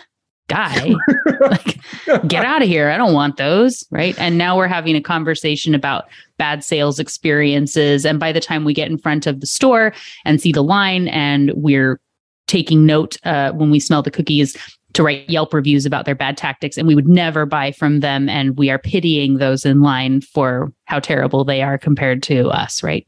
guy, 0.48 0.94
like, 1.40 1.78
get 2.26 2.44
out 2.44 2.62
of 2.62 2.68
here. 2.68 2.90
I 2.90 2.96
don't 2.96 3.14
want 3.14 3.36
those. 3.36 3.84
Right. 3.90 4.18
And 4.18 4.36
now 4.36 4.56
we're 4.56 4.66
having 4.66 4.96
a 4.96 5.00
conversation 5.00 5.76
about 5.76 6.06
bad 6.38 6.64
sales 6.64 6.98
experiences. 6.98 8.04
And 8.04 8.18
by 8.18 8.32
the 8.32 8.40
time 8.40 8.64
we 8.64 8.74
get 8.74 8.90
in 8.90 8.98
front 8.98 9.28
of 9.28 9.40
the 9.40 9.46
store 9.46 9.94
and 10.24 10.40
see 10.40 10.52
the 10.52 10.62
line 10.62 11.06
and 11.08 11.52
we're 11.54 12.00
taking 12.48 12.84
note 12.84 13.16
uh, 13.24 13.52
when 13.52 13.70
we 13.70 13.80
smell 13.80 14.02
the 14.02 14.10
cookies 14.10 14.56
to 14.96 15.02
write 15.02 15.28
Yelp 15.28 15.52
reviews 15.52 15.84
about 15.84 16.06
their 16.06 16.14
bad 16.14 16.36
tactics, 16.36 16.78
and 16.78 16.88
we 16.88 16.94
would 16.94 17.08
never 17.08 17.44
buy 17.44 17.70
from 17.70 18.00
them. 18.00 18.28
And 18.28 18.56
we 18.56 18.70
are 18.70 18.78
pitying 18.78 19.36
those 19.36 19.66
in 19.66 19.82
line 19.82 20.22
for 20.22 20.72
how 20.86 21.00
terrible 21.00 21.44
they 21.44 21.62
are 21.62 21.76
compared 21.76 22.22
to 22.24 22.48
us, 22.48 22.82
right? 22.82 23.06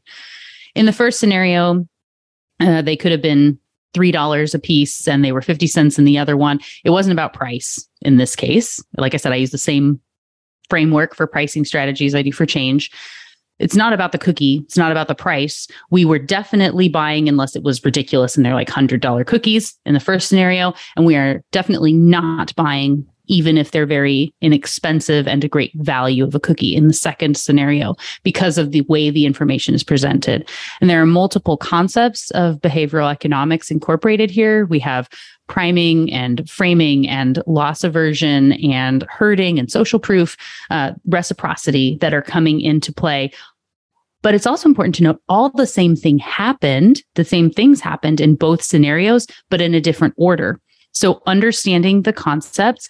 In 0.75 0.85
the 0.85 0.93
first 0.93 1.19
scenario, 1.19 1.87
uh, 2.59 2.83
they 2.83 2.95
could 2.95 3.11
have 3.11 3.23
been 3.23 3.57
$3 3.95 4.53
a 4.53 4.59
piece 4.59 5.07
and 5.07 5.25
they 5.25 5.31
were 5.31 5.41
50 5.41 5.65
cents 5.65 5.97
in 5.97 6.05
the 6.05 6.17
other 6.17 6.37
one. 6.37 6.59
It 6.83 6.91
wasn't 6.91 7.13
about 7.13 7.33
price 7.33 7.83
in 8.03 8.17
this 8.17 8.35
case. 8.35 8.83
Like 8.97 9.15
I 9.15 9.17
said, 9.17 9.31
I 9.31 9.37
use 9.37 9.49
the 9.49 9.57
same 9.57 9.99
framework 10.69 11.15
for 11.15 11.25
pricing 11.25 11.65
strategies 11.65 12.13
I 12.13 12.21
do 12.21 12.31
for 12.31 12.45
change 12.45 12.91
it's 13.59 13.75
not 13.75 13.93
about 13.93 14.11
the 14.11 14.17
cookie. 14.17 14.61
It's 14.65 14.77
not 14.77 14.91
about 14.91 15.07
the 15.07 15.15
price. 15.15 15.67
We 15.91 16.05
were 16.05 16.19
definitely 16.19 16.89
buying 16.89 17.27
unless 17.27 17.55
it 17.55 17.63
was 17.63 17.83
ridiculous 17.83 18.35
and 18.35 18.45
they're 18.45 18.53
like 18.53 18.69
$100 18.69 19.25
cookies 19.25 19.77
in 19.85 19.93
the 19.93 19.99
first 19.99 20.27
scenario. 20.27 20.73
And 20.95 21.05
we 21.05 21.15
are 21.15 21.43
definitely 21.51 21.93
not 21.93 22.55
buying 22.55 23.05
even 23.29 23.57
if 23.57 23.71
they're 23.71 23.85
very 23.85 24.33
inexpensive 24.41 25.27
and 25.27 25.43
a 25.43 25.47
great 25.47 25.71
value 25.75 26.25
of 26.25 26.35
a 26.35 26.39
cookie 26.39 26.75
in 26.75 26.87
the 26.87 26.93
second 26.93 27.37
scenario 27.37 27.95
because 28.23 28.57
of 28.57 28.71
the 28.71 28.81
way 28.81 29.09
the 29.09 29.25
information 29.25 29.73
is 29.73 29.83
presented. 29.83 30.49
And 30.81 30.89
there 30.89 31.01
are 31.01 31.05
multiple 31.05 31.55
concepts 31.55 32.31
of 32.31 32.57
behavioral 32.57 33.09
economics 33.09 33.71
incorporated 33.71 34.29
here. 34.29 34.65
We 34.65 34.79
have 34.79 35.07
priming 35.47 36.11
and 36.11 36.47
framing 36.49 37.07
and 37.07 37.41
loss 37.47 37.83
aversion 37.83 38.53
and 38.53 39.03
herding 39.09 39.57
and 39.57 39.71
social 39.71 39.99
proof, 39.99 40.35
uh, 40.69 40.91
reciprocity 41.07 41.97
that 42.01 42.13
are 42.13 42.21
coming 42.21 42.61
into 42.61 42.93
play. 42.93 43.31
But 44.21 44.35
it's 44.35 44.45
also 44.45 44.67
important 44.67 44.95
to 44.95 45.03
note 45.03 45.21
all 45.29 45.49
the 45.49 45.65
same 45.65 45.95
thing 45.95 46.19
happened, 46.19 47.01
the 47.15 47.23
same 47.23 47.49
things 47.49 47.79
happened 47.79 48.19
in 48.19 48.35
both 48.35 48.61
scenarios, 48.61 49.27
but 49.49 49.61
in 49.61 49.73
a 49.73 49.81
different 49.81 50.13
order. 50.17 50.59
So 50.91 51.21
understanding 51.25 52.01
the 52.01 52.13
concepts, 52.13 52.87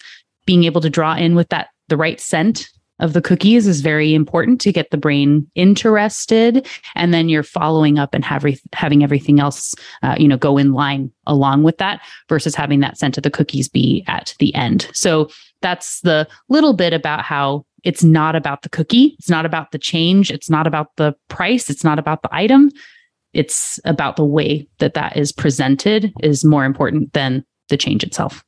being 0.50 0.64
able 0.64 0.80
to 0.80 0.90
draw 0.90 1.14
in 1.14 1.36
with 1.36 1.48
that 1.50 1.68
the 1.90 1.96
right 1.96 2.18
scent 2.18 2.68
of 2.98 3.12
the 3.12 3.22
cookies 3.22 3.68
is 3.68 3.82
very 3.82 4.14
important 4.14 4.60
to 4.60 4.72
get 4.72 4.90
the 4.90 4.96
brain 4.96 5.48
interested. 5.54 6.66
And 6.96 7.14
then 7.14 7.28
you're 7.28 7.44
following 7.44 8.00
up 8.00 8.14
and 8.14 8.24
have 8.24 8.42
re- 8.42 8.58
having 8.72 9.04
everything 9.04 9.38
else 9.38 9.76
uh, 10.02 10.16
you 10.18 10.26
know 10.26 10.36
go 10.36 10.58
in 10.58 10.72
line 10.72 11.12
along 11.24 11.62
with 11.62 11.78
that 11.78 12.00
versus 12.28 12.56
having 12.56 12.80
that 12.80 12.98
scent 12.98 13.16
of 13.16 13.22
the 13.22 13.30
cookies 13.30 13.68
be 13.68 14.02
at 14.08 14.34
the 14.40 14.52
end. 14.56 14.90
So 14.92 15.30
that's 15.62 16.00
the 16.00 16.26
little 16.48 16.72
bit 16.72 16.92
about 16.92 17.22
how 17.22 17.64
it's 17.84 18.02
not 18.02 18.34
about 18.34 18.62
the 18.62 18.70
cookie. 18.70 19.14
It's 19.20 19.30
not 19.30 19.46
about 19.46 19.70
the 19.70 19.78
change. 19.78 20.32
It's 20.32 20.50
not 20.50 20.66
about 20.66 20.88
the 20.96 21.14
price. 21.28 21.70
It's 21.70 21.84
not 21.84 22.00
about 22.00 22.22
the 22.22 22.34
item. 22.34 22.72
It's 23.34 23.78
about 23.84 24.16
the 24.16 24.24
way 24.24 24.66
that 24.80 24.94
that 24.94 25.16
is 25.16 25.30
presented 25.30 26.12
is 26.24 26.44
more 26.44 26.64
important 26.64 27.12
than 27.12 27.44
the 27.68 27.76
change 27.76 28.02
itself 28.02 28.42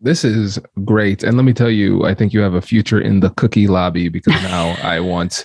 this 0.00 0.24
is 0.24 0.58
great. 0.84 1.22
And 1.22 1.36
let 1.36 1.44
me 1.44 1.52
tell 1.52 1.70
you, 1.70 2.04
I 2.04 2.14
think 2.14 2.32
you 2.32 2.40
have 2.40 2.54
a 2.54 2.62
future 2.62 3.00
in 3.00 3.20
the 3.20 3.30
cookie 3.30 3.66
lobby 3.66 4.08
because 4.08 4.34
now 4.42 4.70
I 4.82 5.00
want 5.00 5.44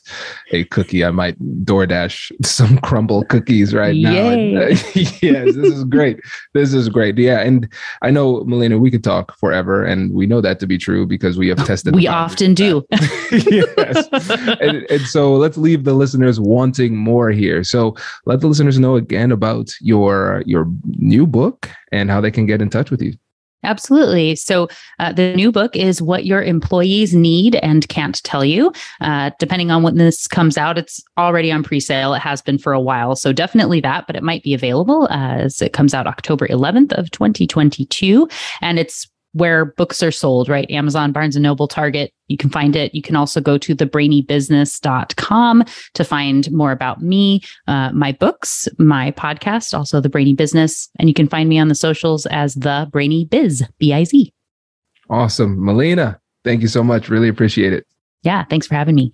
a 0.51 0.63
cookie. 0.65 1.03
I 1.03 1.11
might 1.11 1.37
DoorDash 1.65 2.31
some 2.45 2.77
Crumbl 2.79 3.27
cookies 3.27 3.73
right 3.73 3.95
now. 3.95 4.29
yes, 4.93 5.55
this 5.55 5.73
is 5.73 5.83
great. 5.83 6.19
This 6.53 6.73
is 6.73 6.87
great. 6.87 7.17
Yeah. 7.17 7.41
And 7.41 7.71
I 8.01 8.11
know, 8.11 8.43
Melina, 8.45 8.77
we 8.77 8.89
could 8.89 9.03
talk 9.03 9.37
forever. 9.37 9.83
And 9.83 10.13
we 10.13 10.25
know 10.25 10.41
that 10.41 10.59
to 10.61 10.67
be 10.67 10.77
true 10.77 11.05
because 11.05 11.37
we 11.37 11.49
have 11.49 11.65
tested. 11.65 11.95
we 11.95 12.07
often 12.07 12.53
do. 12.53 12.85
yes. 13.31 14.07
And, 14.61 14.85
and 14.89 15.01
so 15.01 15.33
let's 15.33 15.57
leave 15.57 15.83
the 15.83 15.93
listeners 15.93 16.39
wanting 16.39 16.95
more 16.95 17.29
here. 17.31 17.63
So 17.63 17.95
let 18.25 18.39
the 18.39 18.47
listeners 18.47 18.79
know 18.79 18.95
again 18.95 19.31
about 19.31 19.71
your 19.81 20.43
your 20.45 20.65
new 20.97 21.27
book 21.27 21.69
and 21.91 22.09
how 22.09 22.21
they 22.21 22.31
can 22.31 22.45
get 22.45 22.61
in 22.61 22.69
touch 22.69 22.89
with 22.89 23.01
you. 23.01 23.13
Absolutely. 23.65 24.35
So, 24.35 24.69
uh, 24.99 25.11
the 25.11 25.35
new 25.35 25.51
book 25.51 25.75
is 25.75 26.01
What 26.01 26.25
Your 26.25 26.43
Employees 26.43 27.13
Need 27.13 27.55
and 27.55 27.87
Can't 27.89 28.23
Tell 28.23 28.45
You. 28.45 28.71
Uh, 29.01 29.31
depending 29.39 29.71
on 29.71 29.83
when 29.83 29.97
this 29.97 30.27
comes 30.27 30.57
out, 30.57 30.77
it's 30.77 31.03
already 31.17 31.51
on 31.51 31.63
pre 31.63 31.79
sale. 31.79 32.13
It 32.13 32.19
has 32.19 32.41
been 32.41 32.57
for 32.57 32.73
a 32.73 32.79
while. 32.79 33.15
So, 33.15 33.33
definitely 33.33 33.81
that, 33.81 34.07
but 34.07 34.15
it 34.15 34.23
might 34.23 34.43
be 34.43 34.53
available 34.53 35.07
as 35.09 35.61
it 35.61 35.73
comes 35.73 35.93
out 35.93 36.07
October 36.07 36.47
11th 36.47 36.93
of 36.93 37.11
2022. 37.11 38.29
And 38.61 38.79
it's 38.79 39.07
where 39.35 39.65
books 39.65 40.01
are 40.01 40.11
sold, 40.11 40.47
right? 40.47 40.69
Amazon, 40.71 41.11
Barnes 41.11 41.35
and 41.35 41.43
Noble, 41.43 41.67
Target. 41.67 42.13
You 42.29 42.37
can 42.37 42.49
find 42.49 42.73
it. 42.73 42.95
You 42.95 43.01
can 43.01 43.17
also 43.17 43.41
go 43.41 43.57
to 43.57 43.75
thebrainybusiness.com 43.75 45.63
to 45.93 46.03
find 46.05 46.51
more 46.51 46.71
about 46.71 47.01
me, 47.01 47.41
uh, 47.67 47.91
my 47.91 48.13
books, 48.13 48.69
my 48.79 49.11
podcast, 49.11 49.77
also 49.77 49.99
The 49.99 50.09
Brainy 50.09 50.33
Business. 50.33 50.89
And 50.99 51.09
you 51.09 51.13
can 51.13 51.27
find 51.27 51.49
me 51.49 51.59
on 51.59 51.67
the 51.67 51.75
socials 51.75 52.25
as 52.27 52.55
The 52.55 52.87
Brainy 52.91 53.25
Biz, 53.25 53.65
B 53.77 53.93
I 53.93 54.05
Z. 54.05 54.31
Awesome. 55.09 55.63
Melina, 55.63 56.19
thank 56.45 56.61
you 56.61 56.69
so 56.69 56.81
much. 56.81 57.09
Really 57.09 57.27
appreciate 57.27 57.73
it. 57.73 57.85
Yeah. 58.23 58.45
Thanks 58.45 58.67
for 58.67 58.75
having 58.75 58.95
me. 58.95 59.13